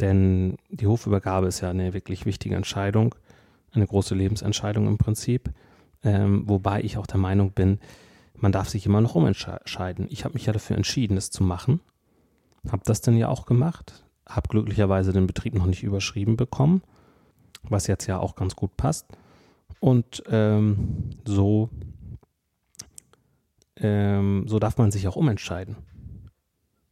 denn 0.00 0.56
die 0.70 0.86
Hofübergabe 0.86 1.48
ist 1.48 1.60
ja 1.60 1.70
eine 1.70 1.92
wirklich 1.92 2.24
wichtige 2.26 2.54
Entscheidung, 2.54 3.14
eine 3.72 3.86
große 3.86 4.14
Lebensentscheidung 4.14 4.86
im 4.86 4.98
Prinzip. 4.98 5.50
Ähm, 6.04 6.44
wobei 6.46 6.82
ich 6.82 6.96
auch 6.96 7.06
der 7.06 7.18
Meinung 7.18 7.52
bin, 7.52 7.78
man 8.42 8.52
darf 8.52 8.68
sich 8.68 8.84
immer 8.86 9.00
noch 9.00 9.14
umentscheiden. 9.14 10.06
Ich 10.10 10.24
habe 10.24 10.34
mich 10.34 10.46
ja 10.46 10.52
dafür 10.52 10.76
entschieden, 10.76 11.14
das 11.14 11.30
zu 11.30 11.44
machen. 11.44 11.80
Habe 12.70 12.82
das 12.84 13.00
dann 13.00 13.16
ja 13.16 13.28
auch 13.28 13.46
gemacht. 13.46 14.04
Habe 14.26 14.48
glücklicherweise 14.48 15.12
den 15.12 15.28
Betrieb 15.28 15.54
noch 15.54 15.66
nicht 15.66 15.84
überschrieben 15.84 16.36
bekommen, 16.36 16.82
was 17.62 17.86
jetzt 17.86 18.06
ja 18.08 18.18
auch 18.18 18.34
ganz 18.34 18.56
gut 18.56 18.76
passt. 18.76 19.06
Und 19.78 20.24
ähm, 20.26 21.10
so, 21.24 21.70
ähm, 23.76 24.46
so 24.48 24.58
darf 24.58 24.76
man 24.76 24.90
sich 24.90 25.06
auch 25.06 25.16
umentscheiden. 25.16 25.76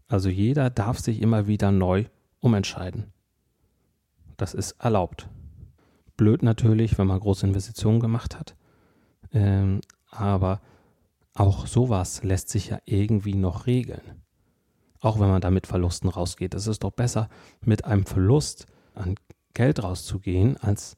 Also 0.07 0.29
jeder 0.29 0.71
darf 0.71 1.01
sich 1.01 1.21
immer 1.21 1.49
wieder 1.49 1.73
neu 1.73 2.05
umentscheiden. 2.41 3.13
Das 4.37 4.55
ist 4.55 4.73
erlaubt. 4.81 5.29
Blöd 6.17 6.43
natürlich, 6.45 6.97
wenn 6.97 7.09
man 7.09 7.19
große 7.19 7.47
Investitionen 7.47 7.99
gemacht 7.99 8.39
hat. 8.39 8.55
Ähm, 9.33 9.81
aber 10.11 10.61
auch 11.35 11.67
sowas 11.67 12.23
lässt 12.23 12.49
sich 12.49 12.69
ja 12.69 12.79
irgendwie 12.85 13.35
noch 13.35 13.67
regeln. 13.67 14.23
Auch 15.01 15.19
wenn 15.19 15.29
man 15.29 15.41
da 15.41 15.51
mit 15.51 15.67
Verlusten 15.67 16.09
rausgeht. 16.09 16.55
Es 16.55 16.67
ist 16.67 16.85
doch 16.85 16.91
besser, 16.91 17.29
mit 17.65 17.85
einem 17.85 18.05
Verlust 18.05 18.67
an 18.95 19.15
Geld 19.55 19.83
rauszugehen, 19.83 20.57
als 20.59 20.97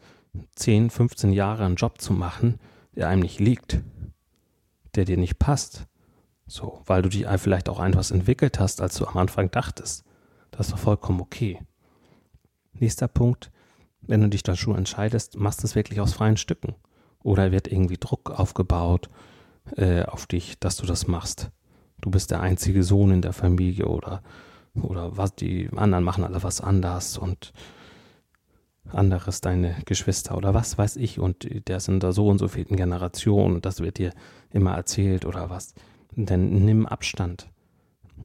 10, 0.56 0.90
15 0.90 1.32
Jahre 1.32 1.64
einen 1.64 1.76
Job 1.76 2.00
zu 2.00 2.12
machen, 2.12 2.58
der 2.96 3.08
einem 3.08 3.22
nicht 3.22 3.38
liegt, 3.38 3.80
der 4.94 5.04
dir 5.04 5.16
nicht 5.16 5.38
passt. 5.38 5.86
So, 6.46 6.82
weil 6.86 7.02
du 7.02 7.08
dich 7.08 7.26
vielleicht 7.36 7.68
auch 7.68 7.82
etwas 7.82 8.10
entwickelt 8.10 8.58
hast, 8.58 8.80
als 8.80 8.96
du 8.96 9.06
am 9.06 9.16
Anfang 9.16 9.50
dachtest. 9.50 10.04
Das 10.50 10.66
ist 10.66 10.72
doch 10.72 10.78
vollkommen 10.78 11.20
okay. 11.20 11.60
Nächster 12.72 13.08
Punkt, 13.08 13.50
wenn 14.00 14.20
du 14.20 14.28
dich 14.28 14.42
dazu 14.42 14.74
entscheidest, 14.74 15.36
machst 15.36 15.62
du 15.62 15.66
es 15.66 15.74
wirklich 15.74 16.00
aus 16.00 16.12
freien 16.12 16.36
Stücken. 16.36 16.74
Oder 17.22 17.52
wird 17.52 17.68
irgendwie 17.68 17.98
Druck 17.98 18.30
aufgebaut 18.30 19.08
äh, 19.77 20.03
auf 20.03 20.27
dich, 20.27 20.59
dass 20.59 20.77
du 20.77 20.87
das 20.87 21.07
machst. 21.07 21.51
Du 22.01 22.11
bist 22.11 22.31
der 22.31 22.40
einzige 22.40 22.83
Sohn 22.83 23.11
in 23.12 23.22
der 23.22 23.33
Familie 23.33 23.87
oder, 23.87 24.22
oder 24.75 25.16
was, 25.16 25.35
die 25.35 25.68
anderen 25.77 26.05
machen 26.05 26.25
alle 26.25 26.42
was 26.42 26.61
anders 26.61 27.16
und 27.16 27.53
anderes 28.88 29.40
deine 29.40 29.77
Geschwister 29.85 30.37
oder 30.37 30.55
was 30.55 30.77
weiß 30.77 30.96
ich 30.96 31.18
und 31.18 31.46
der 31.68 31.77
ist 31.77 31.88
in 31.88 32.01
der 32.01 32.12
so 32.12 32.29
und 32.29 32.38
so 32.38 32.48
vielen 32.48 32.77
Generation 32.77 33.55
und 33.55 33.64
das 33.64 33.81
wird 33.81 33.98
dir 33.98 34.12
immer 34.51 34.75
erzählt 34.75 35.25
oder 35.25 35.51
was. 35.51 35.75
Denn 36.14 36.64
nimm 36.64 36.87
Abstand. 36.87 37.48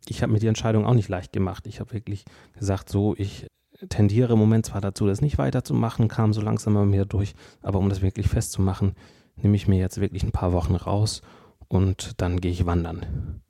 Ich 0.08 0.22
habe 0.22 0.34
mir 0.34 0.40
die 0.40 0.48
Entscheidung 0.48 0.86
auch 0.86 0.94
nicht 0.94 1.10
leicht 1.10 1.32
gemacht. 1.32 1.68
Ich 1.68 1.80
habe 1.80 1.94
wirklich 1.94 2.26
gesagt, 2.54 2.90
so, 2.90 3.16
ich 3.18 3.48
tendiere 3.90 4.34
im 4.34 4.40
Moment 4.40 4.66
zwar 4.66 4.82
dazu, 4.82 5.06
das 5.06 5.22
nicht 5.22 5.38
weiterzumachen, 5.38 6.08
kam 6.08 6.34
so 6.34 6.42
langsam 6.42 6.74
bei 6.74 6.86
mir 6.86 7.06
durch, 7.06 7.34
aber 7.62 7.80
um 7.80 7.90
das 7.90 8.02
wirklich 8.02 8.28
festzumachen, 8.28 8.96
nehme 9.38 9.56
ich 9.56 9.68
mir 9.68 9.80
jetzt 9.80 10.00
wirklich 10.00 10.24
ein 10.24 10.32
paar 10.32 10.54
Wochen 10.54 10.76
raus 10.76 11.22
und 11.68 12.22
dann 12.22 12.42
gehe 12.42 12.52
ich 12.52 12.66
wandern. 12.66 13.42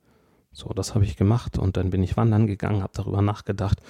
So, 0.52 0.70
das 0.70 0.94
habe 0.94 1.04
ich 1.04 1.16
gemacht 1.16 1.58
und 1.58 1.76
dann 1.76 1.90
bin 1.90 2.02
ich 2.02 2.16
wandern 2.16 2.46
gegangen, 2.46 2.82
habe 2.82 2.92
darüber 2.94 3.22
nachgedacht 3.22 3.80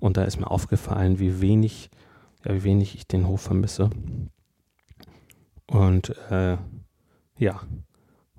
und 0.00 0.16
da 0.16 0.24
ist 0.24 0.38
mir 0.38 0.50
aufgefallen, 0.50 1.18
wie 1.18 1.40
wenig, 1.40 1.90
ja, 2.44 2.54
wie 2.54 2.64
wenig 2.64 2.94
ich 2.94 3.06
den 3.06 3.26
Hof 3.26 3.42
vermisse. 3.42 3.90
Und 5.66 6.14
äh, 6.30 6.56
ja, 7.38 7.60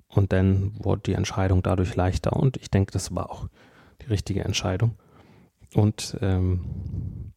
und 0.07 0.33
dann 0.33 0.73
wurde 0.83 1.01
die 1.05 1.13
Entscheidung 1.13 1.61
dadurch 1.61 1.95
leichter 1.95 2.33
und 2.33 2.57
ich 2.57 2.71
denke, 2.71 2.91
das 2.91 3.13
war 3.15 3.29
auch 3.29 3.47
die 4.01 4.07
richtige 4.07 4.43
Entscheidung. 4.43 4.95
Und 5.73 6.17
ähm, 6.21 7.33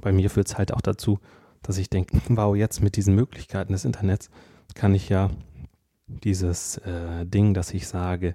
bei 0.00 0.12
mir 0.12 0.30
führt 0.30 0.48
es 0.48 0.58
halt 0.58 0.72
auch 0.72 0.80
dazu, 0.80 1.18
dass 1.62 1.78
ich 1.78 1.90
denke, 1.90 2.20
wow, 2.28 2.56
jetzt 2.56 2.82
mit 2.82 2.96
diesen 2.96 3.14
Möglichkeiten 3.14 3.72
des 3.72 3.84
Internets 3.84 4.30
kann 4.74 4.94
ich 4.94 5.08
ja 5.08 5.30
dieses 6.06 6.78
äh, 6.78 7.24
Ding, 7.26 7.54
dass 7.54 7.72
ich 7.72 7.86
sage, 7.86 8.34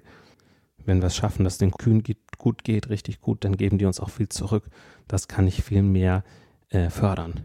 wenn 0.84 1.00
wir 1.00 1.06
es 1.06 1.16
schaffen, 1.16 1.44
dass 1.44 1.58
den 1.58 1.72
Kühen 1.72 2.02
gut 2.38 2.64
geht, 2.64 2.88
richtig 2.88 3.20
gut, 3.20 3.44
dann 3.44 3.56
geben 3.56 3.78
die 3.78 3.84
uns 3.84 4.00
auch 4.00 4.10
viel 4.10 4.28
zurück. 4.28 4.68
Das 5.08 5.28
kann 5.28 5.46
ich 5.46 5.62
viel 5.62 5.82
mehr 5.82 6.24
äh, 6.70 6.90
fördern. 6.90 7.40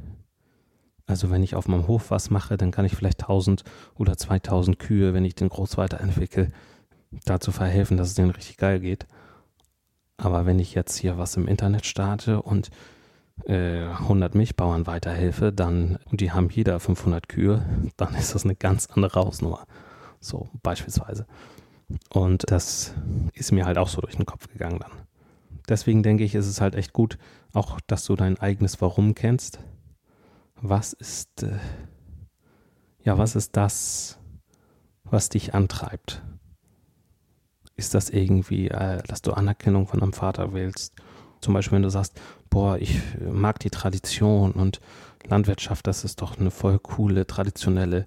Also 1.06 1.30
wenn 1.30 1.44
ich 1.44 1.56
auf 1.56 1.68
meinem 1.68 1.88
Hof 1.88 2.10
was 2.10 2.30
mache, 2.30 2.58
dann 2.58 2.72
kann 2.72 2.86
ich 2.86 2.96
vielleicht 2.96 3.22
1000 3.22 3.64
oder 3.96 4.18
2000 4.18 4.80
Kühe, 4.80 5.14
wenn 5.14 5.26
ich 5.26 5.36
den 5.36 5.50
groß 5.50 5.78
weiterentwickle, 5.78 6.52
dazu 7.26 7.52
verhelfen, 7.52 7.98
dass 7.98 8.10
es 8.10 8.16
denen 8.16 8.32
richtig 8.32 8.58
geil 8.58 8.80
geht. 8.80 9.06
Aber 10.18 10.46
wenn 10.46 10.60
ich 10.60 10.74
jetzt 10.74 10.98
hier 10.98 11.18
was 11.18 11.38
im 11.38 11.48
Internet 11.48 11.86
starte 11.86 12.42
und 12.42 12.70
äh, 13.46 13.86
100 13.86 14.36
Milchbauern 14.36 14.88
weiterhelfe, 14.88 15.52
dann, 15.52 16.00
und 16.10 16.22
die 16.22 16.32
haben 16.32 16.50
jeder 16.50 16.80
500 16.80 17.28
Kühe, 17.28 17.66
dann 17.98 18.16
ist 18.16 18.36
das 18.36 18.46
eine 18.46 18.56
ganz 18.56 18.88
andere 18.88 19.20
Hausnummer. 19.20 19.66
So 20.20 20.50
beispielsweise. 20.64 21.28
Und 22.10 22.50
das 22.50 22.94
ist 23.34 23.52
mir 23.52 23.66
halt 23.66 23.78
auch 23.78 23.90
so 23.90 24.02
durch 24.02 24.16
den 24.16 24.26
Kopf 24.26 24.48
gegangen 24.48 24.80
dann. 24.80 24.92
Deswegen 25.70 26.04
denke 26.04 26.24
ich, 26.24 26.36
ist 26.36 26.48
es 26.48 26.62
halt 26.62 26.76
echt 26.76 26.94
gut, 26.94 27.18
auch 27.54 27.80
dass 27.88 28.06
du 28.06 28.16
dein 28.16 28.40
eigenes 28.40 28.82
Warum 28.82 29.14
kennst 29.16 29.60
was 30.62 30.94
ist, 30.94 31.44
äh, 31.44 31.60
ja, 33.04 33.18
was 33.18 33.36
ist 33.36 33.56
das, 33.56 34.20
was 35.04 35.30
dich 35.30 35.54
antreibt? 35.54 36.24
Ist 37.76 37.94
das 37.94 38.10
irgendwie, 38.10 38.70
äh, 38.70 39.04
dass 39.04 39.22
du 39.22 39.34
Anerkennung 39.34 39.88
von 39.88 40.00
deinem 40.00 40.14
Vater 40.14 40.54
willst? 40.54 40.94
Zum 41.42 41.54
Beispiel, 41.54 41.76
wenn 41.76 41.84
du 41.84 41.90
sagst, 41.90 42.20
boah, 42.50 42.78
ich 42.78 43.00
mag 43.30 43.60
die 43.60 43.70
Tradition 43.70 44.52
und 44.52 44.80
Landwirtschaft, 45.28 45.88
das 45.88 46.04
ist 46.04 46.22
doch 46.22 46.38
eine 46.40 46.52
voll 46.52 46.80
coole, 46.80 47.28
traditionelle 47.28 48.06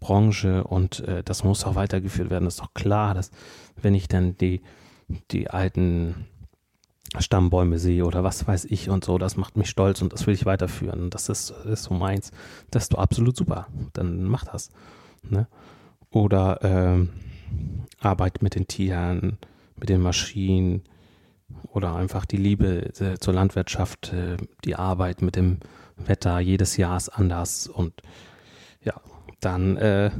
Branche 0.00 0.64
und 0.64 1.00
äh, 1.00 1.22
das 1.22 1.44
muss 1.44 1.64
auch 1.64 1.74
weitergeführt 1.74 2.30
werden. 2.30 2.44
Das 2.44 2.54
ist 2.54 2.62
doch 2.62 2.74
klar, 2.74 3.14
dass 3.14 3.30
wenn 3.80 3.94
ich 3.94 4.08
dann 4.08 4.36
die, 4.38 4.62
die 5.30 5.50
alten 5.50 6.26
Stammbäume 7.18 7.78
sehe 7.78 8.04
oder 8.04 8.24
was 8.24 8.46
weiß 8.46 8.64
ich 8.66 8.90
und 8.90 9.04
so, 9.04 9.18
das 9.18 9.36
macht 9.36 9.56
mich 9.56 9.70
stolz 9.70 10.02
und 10.02 10.12
das 10.12 10.26
will 10.26 10.34
ich 10.34 10.46
weiterführen. 10.46 11.10
Das 11.10 11.28
ist, 11.28 11.50
ist 11.50 11.84
so 11.84 11.94
meins. 11.94 12.32
Das 12.70 12.84
ist 12.84 12.92
doch 12.92 12.98
absolut 12.98 13.36
super. 13.36 13.68
Dann 13.92 14.24
mach 14.24 14.44
das. 14.44 14.70
Ne? 15.22 15.46
Oder 16.10 16.58
ähm, 16.62 17.10
Arbeit 18.00 18.42
mit 18.42 18.54
den 18.56 18.66
Tieren, 18.66 19.38
mit 19.76 19.88
den 19.88 20.00
Maschinen, 20.00 20.82
oder 21.72 21.94
einfach 21.94 22.24
die 22.24 22.36
Liebe 22.36 22.92
äh, 23.00 23.18
zur 23.18 23.34
Landwirtschaft, 23.34 24.12
äh, 24.12 24.36
die 24.64 24.76
Arbeit 24.76 25.22
mit 25.22 25.36
dem 25.36 25.58
Wetter, 25.96 26.40
jedes 26.40 26.76
Jahr 26.76 26.96
ist 26.96 27.08
anders 27.08 27.66
und 27.66 28.02
ja, 28.82 29.00
dann 29.40 29.76
äh, 29.76 30.10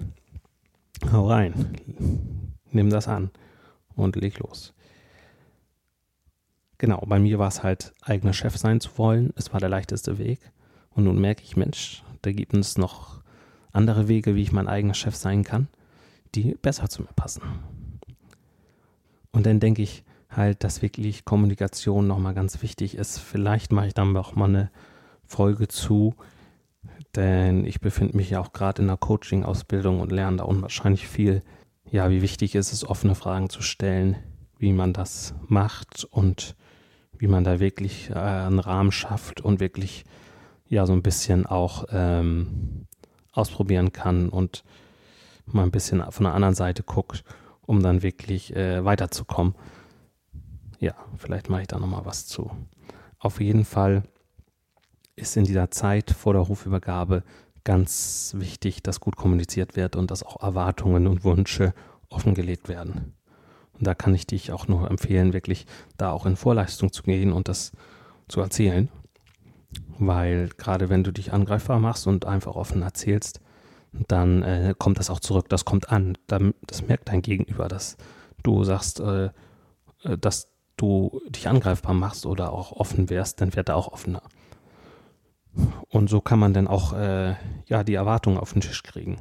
hau 1.13 1.29
rein, 1.29 1.77
nimm 2.71 2.91
das 2.91 3.09
an 3.09 3.31
und 3.95 4.17
leg 4.17 4.39
los. 4.39 4.75
Genau, 6.79 7.03
bei 7.07 7.19
mir 7.19 7.39
war 7.39 7.49
es 7.49 7.63
halt, 7.63 7.93
eigener 8.03 8.33
Chef 8.33 8.57
sein 8.57 8.81
zu 8.81 8.99
wollen. 8.99 9.33
Es 9.37 9.53
war 9.53 9.61
der 9.61 9.69
leichteste 9.69 10.19
Weg. 10.19 10.41
Und 10.91 11.05
nun 11.05 11.21
merke 11.21 11.43
ich, 11.43 11.57
Mensch, 11.57 12.03
da 12.23 12.33
gibt 12.33 12.53
es 12.53 12.77
noch 12.77 13.23
andere 13.73 14.09
Wege, 14.09 14.35
wie 14.35 14.43
ich 14.43 14.53
mein 14.53 14.69
eigener 14.69 14.95
Chef 14.95 15.15
sein 15.17 15.45
kann, 15.45 15.69
die 16.35 16.55
besser 16.61 16.89
zu 16.89 17.03
mir 17.03 17.13
passen. 17.15 17.43
Und 19.33 19.47
dann 19.47 19.61
denke 19.61 19.83
ich 19.83 20.04
halt, 20.37 20.65
dass 20.65 20.83
wirklich 20.83 21.25
Kommunikation 21.25 22.07
nochmal 22.07 22.35
ganz 22.35 22.63
wichtig 22.63 22.97
ist. 22.97 23.19
Vielleicht 23.19 23.73
mache 23.73 23.89
ich 23.89 23.95
dann 23.95 24.17
auch 24.17 24.35
mal 24.35 24.49
eine 24.49 24.71
Folge 25.27 25.69
zu, 25.69 26.15
denn 27.17 27.65
ich 27.65 27.81
befinde 27.81 28.17
mich 28.17 28.31
ja 28.31 28.41
auch 28.41 28.53
gerade 28.53 28.83
in 28.83 28.89
der 28.89 28.97
Coaching-Ausbildung 28.97 30.01
und 30.01 30.13
lerne 30.13 30.39
da 30.39 30.45
unwahrscheinlich 30.45 31.07
viel. 31.07 31.43
Ja, 31.91 32.11
wie 32.11 32.23
wichtig 32.23 32.55
ist 32.55 32.73
es, 32.73 32.87
offene 32.87 33.15
Fragen 33.15 33.51
zu 33.51 33.63
stellen, 33.63 34.17
wie 34.59 34.73
man 34.73 34.93
das 34.93 35.35
macht 35.47 36.05
und 36.05 36.57
wie 37.17 37.29
man 37.29 37.45
da 37.45 37.61
wirklich 37.61 38.11
äh, 38.11 38.15
einen 38.15 38.59
Rahmen 38.59 38.93
schafft 38.93 39.41
und 39.41 39.61
wirklich 39.61 40.05
ja 40.69 40.87
so 40.87 40.93
ein 40.93 41.03
bisschen 41.03 41.47
auch 41.47 41.85
ähm, 41.91 42.87
ausprobieren 43.33 43.93
kann 43.93 44.29
und 44.29 44.65
mal 45.47 45.63
ein 45.63 45.71
bisschen 45.71 46.03
von 46.11 46.25
der 46.25 46.35
anderen 46.35 46.55
Seite 46.55 46.83
guckt 46.83 47.25
um 47.67 47.83
dann 47.83 48.03
wirklich 48.03 48.55
äh, 48.55 48.85
weiterzukommen. 48.85 49.55
Ja, 50.85 50.93
vielleicht 51.17 51.49
mache 51.49 51.63
ich 51.63 51.69
da 51.69 51.79
nochmal 51.79 52.05
was 52.05 52.27
zu. 52.27 52.51
Auf 53.19 53.41
jeden 53.41 53.65
Fall 53.65 54.03
ist 55.17 55.35
in 55.35 55.45
dieser 55.45 55.71
Zeit 55.71 56.11
vor 56.11 56.35
der 56.35 56.47
Hofübergabe 56.47 57.23
ganz 57.65 58.35
wichtig, 58.37 58.83
dass 58.83 59.01
gut 59.01 59.17
kommuniziert 59.17 59.77
wird 59.77 59.97
und 59.97 60.11
dass 60.11 60.23
auch 60.23 60.43
Erwartungen 60.43 61.07
und 61.07 61.25
Wünsche 61.25 61.73
offengelegt 62.11 62.69
werden. 62.69 63.15
Und 63.73 63.87
da 63.87 63.95
kann 63.95 64.15
ich 64.15 64.27
dich 64.27 64.53
auch 64.53 64.69
nur 64.69 64.91
empfehlen, 64.91 65.33
wirklich 65.33 65.65
da 65.97 66.13
auch 66.13 66.27
in 66.27 66.37
Vorleistung 66.37 66.93
zu 66.93 67.03
gehen 67.03 67.33
und 67.33 67.49
das 67.49 67.73
zu 68.29 68.43
erzählen. 68.43 68.91
Weil 69.99 70.51
gerade 70.59 70.91
wenn 70.91 71.03
du 71.03 71.13
dich 71.13 71.33
angreifbar 71.33 71.81
machst 71.81 72.07
und 72.07 72.27
einfach 72.27 72.57
offen 72.57 72.83
erzählst, 72.83 73.41
dann 74.07 74.43
äh, 74.43 74.75
kommt 74.77 74.99
das 74.99 75.09
auch 75.09 75.21
zurück, 75.21 75.49
das 75.49 75.65
kommt 75.65 75.89
an. 75.89 76.19
Das 76.27 76.87
merkt 76.87 77.09
dein 77.09 77.23
Gegenüber, 77.23 77.69
dass 77.69 77.97
du 78.43 78.65
sagst, 78.65 79.01
äh, 79.01 79.31
äh, 80.03 80.19
dass 80.19 80.54
du 80.77 81.21
dich 81.29 81.49
angreifbar 81.49 81.95
machst 81.95 82.27
oder 82.27 82.53
auch 82.53 82.73
offen 82.73 83.11
wärst, 83.11 83.41
dann 83.41 83.55
wird 83.55 83.69
er 83.69 83.77
auch 83.77 83.93
offener. 83.93 84.23
Und 85.89 86.11
so 86.11 86.21
kann 86.21 86.39
man 86.39 86.53
dann 86.53 86.67
auch 86.67 86.93
äh, 86.95 87.35
ja, 87.67 87.85
die 87.85 87.95
Erwartungen 87.95 88.39
auf 88.39 88.53
den 88.53 88.63
Tisch 88.63 88.83
kriegen, 88.83 89.19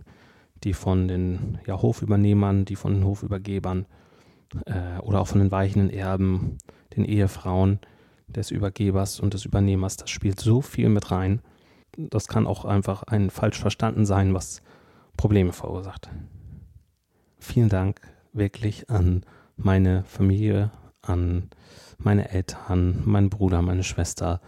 die 0.64 0.74
von 0.74 1.08
den 1.08 1.60
ja, 1.68 1.82
Hofübernehmern, 1.82 2.66
die 2.66 2.76
von 2.76 2.94
den 2.94 3.06
Hofübergebern 3.06 3.86
äh, 4.66 5.00
oder 5.02 5.22
auch 5.22 5.28
von 5.28 5.40
den 5.40 5.52
weichenden 5.52 5.92
Erben, 5.92 6.58
den 6.96 7.06
Ehefrauen 7.06 7.80
des 8.28 8.50
Übergebers 8.50 9.20
und 9.20 9.36
des 9.36 9.46
Übernehmers. 9.46 9.98
Das 9.98 10.10
spielt 10.10 10.40
so 10.40 10.62
viel 10.62 10.90
mit 10.90 11.12
rein 11.12 11.42
das 11.98 12.28
kann 12.28 12.48
auch 12.48 12.66
einfach 12.66 13.04
ein 13.04 13.30
falsch 13.30 13.60
verstanden 13.60 14.06
sein, 14.06 14.34
was 14.34 14.62
Probleme 15.18 15.54
verursacht. 15.54 16.10
Vielen 17.38 17.70
Dank 17.70 18.02
wirklich 18.32 18.90
an 18.90 19.24
meine 19.58 20.04
Familie, 20.06 20.72
an 21.04 21.50
meine 21.98 22.30
Eltern, 22.30 23.04
meinen 23.06 23.30
Bruder, 23.30 23.62
meine 23.62 23.84
Schwester 23.84 24.42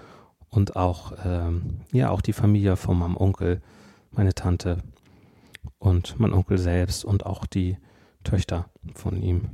und 0.50 0.76
auch, 0.76 1.14
ähm, 1.24 1.82
ja, 1.92 2.10
auch 2.10 2.22
die 2.22 2.34
Familie 2.34 2.76
von 2.76 2.98
meinem 2.98 3.18
Onkel, 3.18 3.62
meine 4.12 4.34
Tante 4.34 4.80
und 5.78 6.20
mein 6.20 6.34
Onkel 6.34 6.58
selbst 6.58 7.06
und 7.06 7.26
auch 7.26 7.46
die 7.46 7.78
Töchter 8.24 8.70
von 8.96 9.22
ihm. 9.22 9.50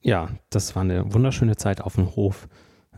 Ja, 0.00 0.28
das 0.50 0.76
war 0.76 0.82
eine 0.82 1.12
wunderschöne 1.12 1.56
Zeit 1.56 1.80
auf 1.80 1.96
dem 1.96 2.14
Hof. 2.14 2.48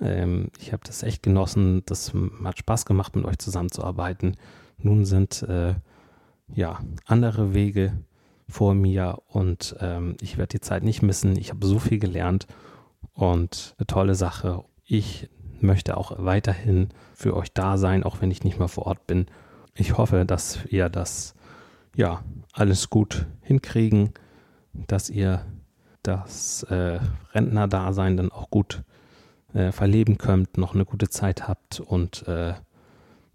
Ähm, 0.00 0.50
ich 0.60 0.72
habe 0.72 0.82
das 0.86 1.02
echt 1.02 1.22
genossen. 1.22 1.82
Das 1.86 2.12
hat 2.44 2.58
Spaß 2.58 2.84
gemacht, 2.84 3.16
mit 3.16 3.24
euch 3.24 3.38
zusammenzuarbeiten. 3.38 4.36
Nun 4.76 5.04
sind 5.04 5.42
äh, 5.42 5.74
ja 6.54 6.80
andere 7.06 7.54
Wege 7.54 7.94
vor 8.48 8.74
mir 8.74 9.18
und 9.28 9.76
ähm, 9.80 10.16
ich 10.20 10.38
werde 10.38 10.58
die 10.58 10.60
Zeit 10.60 10.82
nicht 10.82 11.02
missen. 11.02 11.36
Ich 11.36 11.50
habe 11.50 11.66
so 11.66 11.78
viel 11.78 11.98
gelernt 11.98 12.46
und 13.12 13.74
eine 13.78 13.86
tolle 13.86 14.14
Sache. 14.14 14.64
Ich 14.84 15.28
möchte 15.60 15.96
auch 15.96 16.12
weiterhin 16.18 16.88
für 17.14 17.36
euch 17.36 17.52
da 17.52 17.76
sein, 17.76 18.04
auch 18.04 18.20
wenn 18.20 18.30
ich 18.30 18.44
nicht 18.44 18.58
mehr 18.58 18.68
vor 18.68 18.86
Ort 18.86 19.06
bin. 19.06 19.26
Ich 19.74 19.98
hoffe, 19.98 20.24
dass 20.24 20.64
ihr 20.66 20.88
das 20.88 21.34
ja 21.94 22.22
alles 22.52 22.90
gut 22.90 23.26
hinkriegen, 23.42 24.14
dass 24.72 25.10
ihr 25.10 25.44
das 26.02 26.62
äh, 26.64 27.00
Rentnerdasein 27.32 28.16
dann 28.16 28.32
auch 28.32 28.50
gut 28.50 28.82
äh, 29.52 29.72
verleben 29.72 30.16
könnt, 30.16 30.56
noch 30.56 30.74
eine 30.74 30.84
gute 30.84 31.08
Zeit 31.08 31.48
habt 31.48 31.80
und 31.80 32.26
äh, 32.28 32.54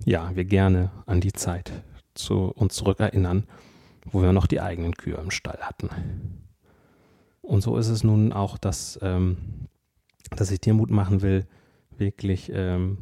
ja, 0.06 0.32
wir 0.34 0.46
gerne 0.46 0.92
an 1.06 1.22
die 1.22 1.34
Zeit 1.34 1.72
zu 2.14 2.52
uns 2.52 2.76
zurückerinnern, 2.76 3.46
wo 4.12 4.22
wir 4.22 4.34
noch 4.34 4.48
die 4.48 4.62
eigenen 4.62 4.94
Kühe 4.96 5.16
im 5.16 5.32
Stall 5.32 5.60
hatten. 5.62 5.90
Und 7.42 7.62
so 7.62 7.78
ist 7.78 7.90
es 7.90 8.04
nun 8.04 8.32
auch, 8.34 8.58
dass, 8.58 9.00
ähm, 9.02 9.38
dass 10.36 10.52
ich 10.52 10.62
dir 10.62 10.74
Mut 10.74 10.92
machen 10.92 11.22
will, 11.22 11.46
wirklich 11.98 12.52
ähm, 12.54 12.98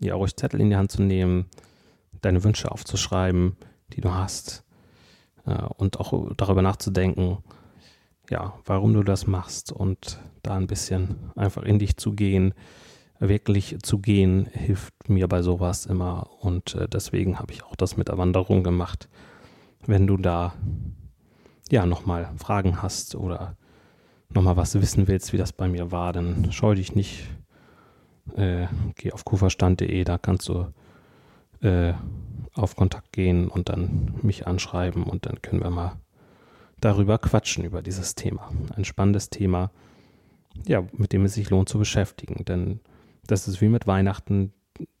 ja, 0.00 0.14
ruhig 0.14 0.36
Zettel 0.36 0.60
in 0.60 0.70
die 0.70 0.76
Hand 0.76 0.90
zu 0.90 1.02
nehmen, 1.02 1.46
deine 2.20 2.42
Wünsche 2.42 2.70
aufzuschreiben, 2.70 3.56
die 3.92 4.00
du 4.00 4.12
hast, 4.12 4.64
äh, 5.46 5.62
und 5.76 6.00
auch 6.00 6.32
darüber 6.36 6.62
nachzudenken, 6.62 7.38
ja, 8.30 8.54
warum 8.64 8.94
du 8.94 9.02
das 9.02 9.26
machst 9.26 9.72
und 9.72 10.18
da 10.42 10.54
ein 10.54 10.66
bisschen 10.66 11.16
einfach 11.36 11.62
in 11.62 11.78
dich 11.78 11.96
zu 11.96 12.12
gehen, 12.12 12.54
wirklich 13.18 13.76
zu 13.82 13.98
gehen, 13.98 14.46
hilft 14.46 15.08
mir 15.08 15.28
bei 15.28 15.42
sowas 15.42 15.86
immer 15.86 16.30
und 16.40 16.74
äh, 16.74 16.88
deswegen 16.88 17.38
habe 17.38 17.52
ich 17.52 17.62
auch 17.62 17.76
das 17.76 17.96
mit 17.96 18.08
der 18.08 18.18
Wanderung 18.18 18.64
gemacht. 18.64 19.08
Wenn 19.86 20.06
du 20.06 20.16
da 20.16 20.54
ja 21.70 21.86
nochmal 21.86 22.30
Fragen 22.36 22.82
hast 22.82 23.14
oder 23.14 23.56
nochmal 24.30 24.56
was 24.56 24.74
wissen 24.80 25.08
willst, 25.08 25.32
wie 25.32 25.38
das 25.38 25.52
bei 25.52 25.68
mir 25.68 25.90
war, 25.90 26.12
dann 26.12 26.52
scheu 26.52 26.74
dich 26.74 26.94
nicht. 26.94 27.28
Äh, 28.36 28.66
geh 28.94 29.12
auf 29.12 29.24
kuferstand.de, 29.24 30.04
da 30.04 30.16
kannst 30.18 30.48
du 30.48 30.66
äh, 31.60 31.92
auf 32.54 32.76
Kontakt 32.76 33.12
gehen 33.12 33.48
und 33.48 33.68
dann 33.68 34.14
mich 34.22 34.46
anschreiben 34.46 35.04
und 35.04 35.26
dann 35.26 35.42
können 35.42 35.62
wir 35.62 35.70
mal 35.70 35.96
darüber 36.80 37.18
quatschen, 37.18 37.64
über 37.64 37.82
dieses 37.82 38.14
Thema. 38.14 38.50
Ein 38.76 38.84
spannendes 38.84 39.30
Thema, 39.30 39.70
ja, 40.66 40.84
mit 40.92 41.12
dem 41.12 41.24
es 41.24 41.34
sich 41.34 41.50
lohnt 41.50 41.68
zu 41.68 41.78
beschäftigen. 41.78 42.44
Denn 42.44 42.80
das 43.26 43.48
ist 43.48 43.60
wie 43.60 43.68
mit 43.68 43.86
Weihnachten. 43.86 44.52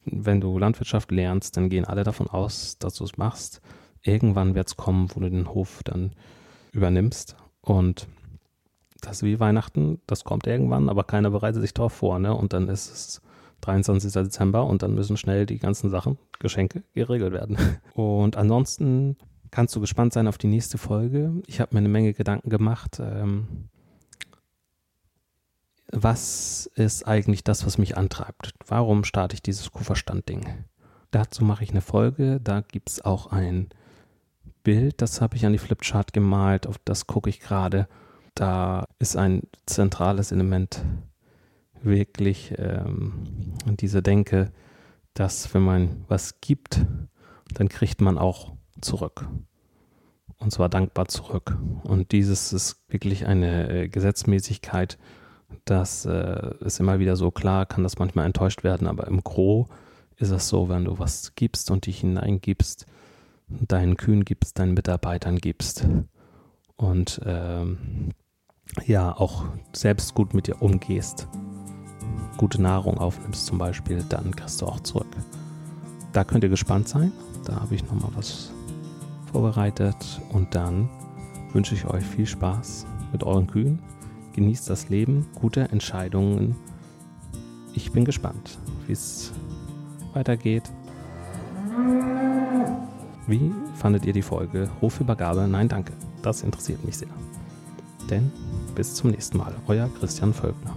Wenn 0.04 0.40
du 0.40 0.58
Landwirtschaft 0.58 1.10
lernst, 1.10 1.56
dann 1.56 1.68
gehen 1.68 1.84
alle 1.84 2.04
davon 2.04 2.28
aus, 2.28 2.78
dass 2.78 2.94
du 2.94 3.04
es 3.04 3.16
machst. 3.18 3.60
Irgendwann 4.02 4.54
wird 4.54 4.68
es 4.68 4.76
kommen, 4.76 5.08
wo 5.14 5.20
du 5.20 5.30
den 5.30 5.48
Hof 5.48 5.82
dann 5.84 6.12
übernimmst. 6.72 7.36
Und 7.60 8.08
das 9.00 9.18
ist 9.18 9.22
wie 9.24 9.40
Weihnachten, 9.40 10.00
das 10.06 10.24
kommt 10.24 10.46
irgendwann, 10.46 10.88
aber 10.88 11.04
keiner 11.04 11.30
bereitet 11.30 11.62
sich 11.62 11.74
darauf 11.74 11.92
vor. 11.92 12.18
Ne? 12.18 12.34
Und 12.34 12.52
dann 12.52 12.68
ist 12.68 12.92
es 12.92 13.22
23. 13.62 14.12
Dezember 14.12 14.66
und 14.66 14.82
dann 14.82 14.94
müssen 14.94 15.16
schnell 15.16 15.46
die 15.46 15.58
ganzen 15.58 15.90
Sachen, 15.90 16.18
Geschenke 16.38 16.82
geregelt 16.94 17.32
werden. 17.32 17.56
Und 17.94 18.36
ansonsten 18.36 19.16
kannst 19.50 19.76
du 19.76 19.80
gespannt 19.80 20.12
sein 20.12 20.26
auf 20.26 20.36
die 20.36 20.48
nächste 20.48 20.78
Folge. 20.78 21.32
Ich 21.46 21.60
habe 21.60 21.74
mir 21.74 21.78
eine 21.78 21.88
Menge 21.88 22.12
Gedanken 22.12 22.50
gemacht. 22.50 23.00
Ähm, 23.00 23.68
was 25.92 26.70
ist 26.74 27.06
eigentlich 27.06 27.44
das, 27.44 27.64
was 27.66 27.78
mich 27.78 27.96
antreibt? 27.96 28.54
Warum 28.66 29.04
starte 29.04 29.34
ich 29.34 29.42
dieses 29.42 29.70
Kuhverstand-Ding? 29.70 30.64
Dazu 31.10 31.44
mache 31.44 31.62
ich 31.62 31.70
eine 31.70 31.82
Folge. 31.82 32.40
Da 32.42 32.62
gibt 32.62 32.90
es 32.90 33.04
auch 33.04 33.28
ein 33.28 33.68
Bild, 34.62 35.02
das 35.02 35.20
habe 35.20 35.36
ich 35.36 35.46
an 35.46 35.52
die 35.52 35.58
Flipchart 35.58 36.12
gemalt. 36.12 36.66
Auf 36.66 36.78
das 36.84 37.06
gucke 37.06 37.30
ich 37.30 37.40
gerade. 37.40 37.88
Da 38.34 38.86
ist 38.98 39.16
ein 39.16 39.42
zentrales 39.66 40.32
Element 40.32 40.84
wirklich 41.82 42.54
ähm, 42.58 43.26
diese 43.66 44.02
Denke, 44.02 44.52
dass 45.14 45.52
wenn 45.52 45.62
man 45.62 46.04
was 46.08 46.40
gibt, 46.40 46.80
dann 47.54 47.68
kriegt 47.68 48.00
man 48.00 48.18
auch 48.18 48.52
zurück. 48.80 49.26
Und 50.38 50.50
zwar 50.50 50.68
dankbar 50.68 51.06
zurück. 51.08 51.56
Und 51.84 52.12
dieses 52.12 52.52
ist 52.52 52.82
wirklich 52.88 53.26
eine 53.26 53.68
äh, 53.70 53.88
Gesetzmäßigkeit. 53.88 54.98
Das 55.64 56.04
äh, 56.06 56.54
ist 56.60 56.80
immer 56.80 56.98
wieder 56.98 57.16
so 57.16 57.30
klar, 57.30 57.66
kann 57.66 57.82
das 57.82 57.98
manchmal 57.98 58.26
enttäuscht 58.26 58.64
werden, 58.64 58.88
aber 58.88 59.06
im 59.06 59.22
Gro 59.22 59.68
ist 60.16 60.30
es 60.30 60.48
so, 60.48 60.68
wenn 60.68 60.84
du 60.84 60.98
was 60.98 61.34
gibst 61.34 61.70
und 61.70 61.86
dich 61.86 62.00
hineingibst, 62.00 62.86
deinen 63.60 63.96
Kühen 63.96 64.24
gibst, 64.24 64.58
deinen 64.58 64.74
Mitarbeitern 64.74 65.38
gibst 65.38 65.86
und 66.76 67.20
ähm, 67.24 68.10
ja, 68.86 69.16
auch 69.16 69.44
selbst 69.72 70.14
gut 70.14 70.34
mit 70.34 70.46
dir 70.46 70.62
umgehst, 70.62 71.28
gute 72.36 72.60
Nahrung 72.60 72.98
aufnimmst 72.98 73.46
zum 73.46 73.58
Beispiel, 73.58 74.04
dann 74.08 74.34
kriegst 74.34 74.62
du 74.62 74.66
auch 74.66 74.80
zurück. 74.80 75.14
Da 76.12 76.24
könnt 76.24 76.44
ihr 76.44 76.50
gespannt 76.50 76.88
sein. 76.88 77.12
Da 77.44 77.56
habe 77.56 77.74
ich 77.74 77.84
nochmal 77.84 78.10
was 78.14 78.52
vorbereitet. 79.32 80.20
Und 80.30 80.54
dann 80.54 80.88
wünsche 81.52 81.74
ich 81.74 81.86
euch 81.86 82.04
viel 82.04 82.26
Spaß 82.26 82.86
mit 83.12 83.24
euren 83.24 83.46
Kühen. 83.46 83.80
Genießt 84.34 84.68
das 84.68 84.88
Leben, 84.88 85.26
gute 85.34 85.68
Entscheidungen. 85.70 86.56
Ich 87.74 87.92
bin 87.92 88.04
gespannt, 88.04 88.58
wie 88.86 88.92
es 88.92 89.32
weitergeht. 90.12 90.70
Wie 93.32 93.50
fandet 93.76 94.04
ihr 94.04 94.12
die 94.12 94.20
Folge 94.20 94.68
Hofübergabe? 94.82 95.48
Nein, 95.48 95.66
danke. 95.66 95.94
Das 96.20 96.42
interessiert 96.42 96.84
mich 96.84 96.98
sehr. 96.98 97.08
Denn 98.10 98.30
bis 98.74 98.94
zum 98.94 99.10
nächsten 99.10 99.38
Mal. 99.38 99.54
Euer 99.68 99.88
Christian 99.98 100.34
Völkner. 100.34 100.76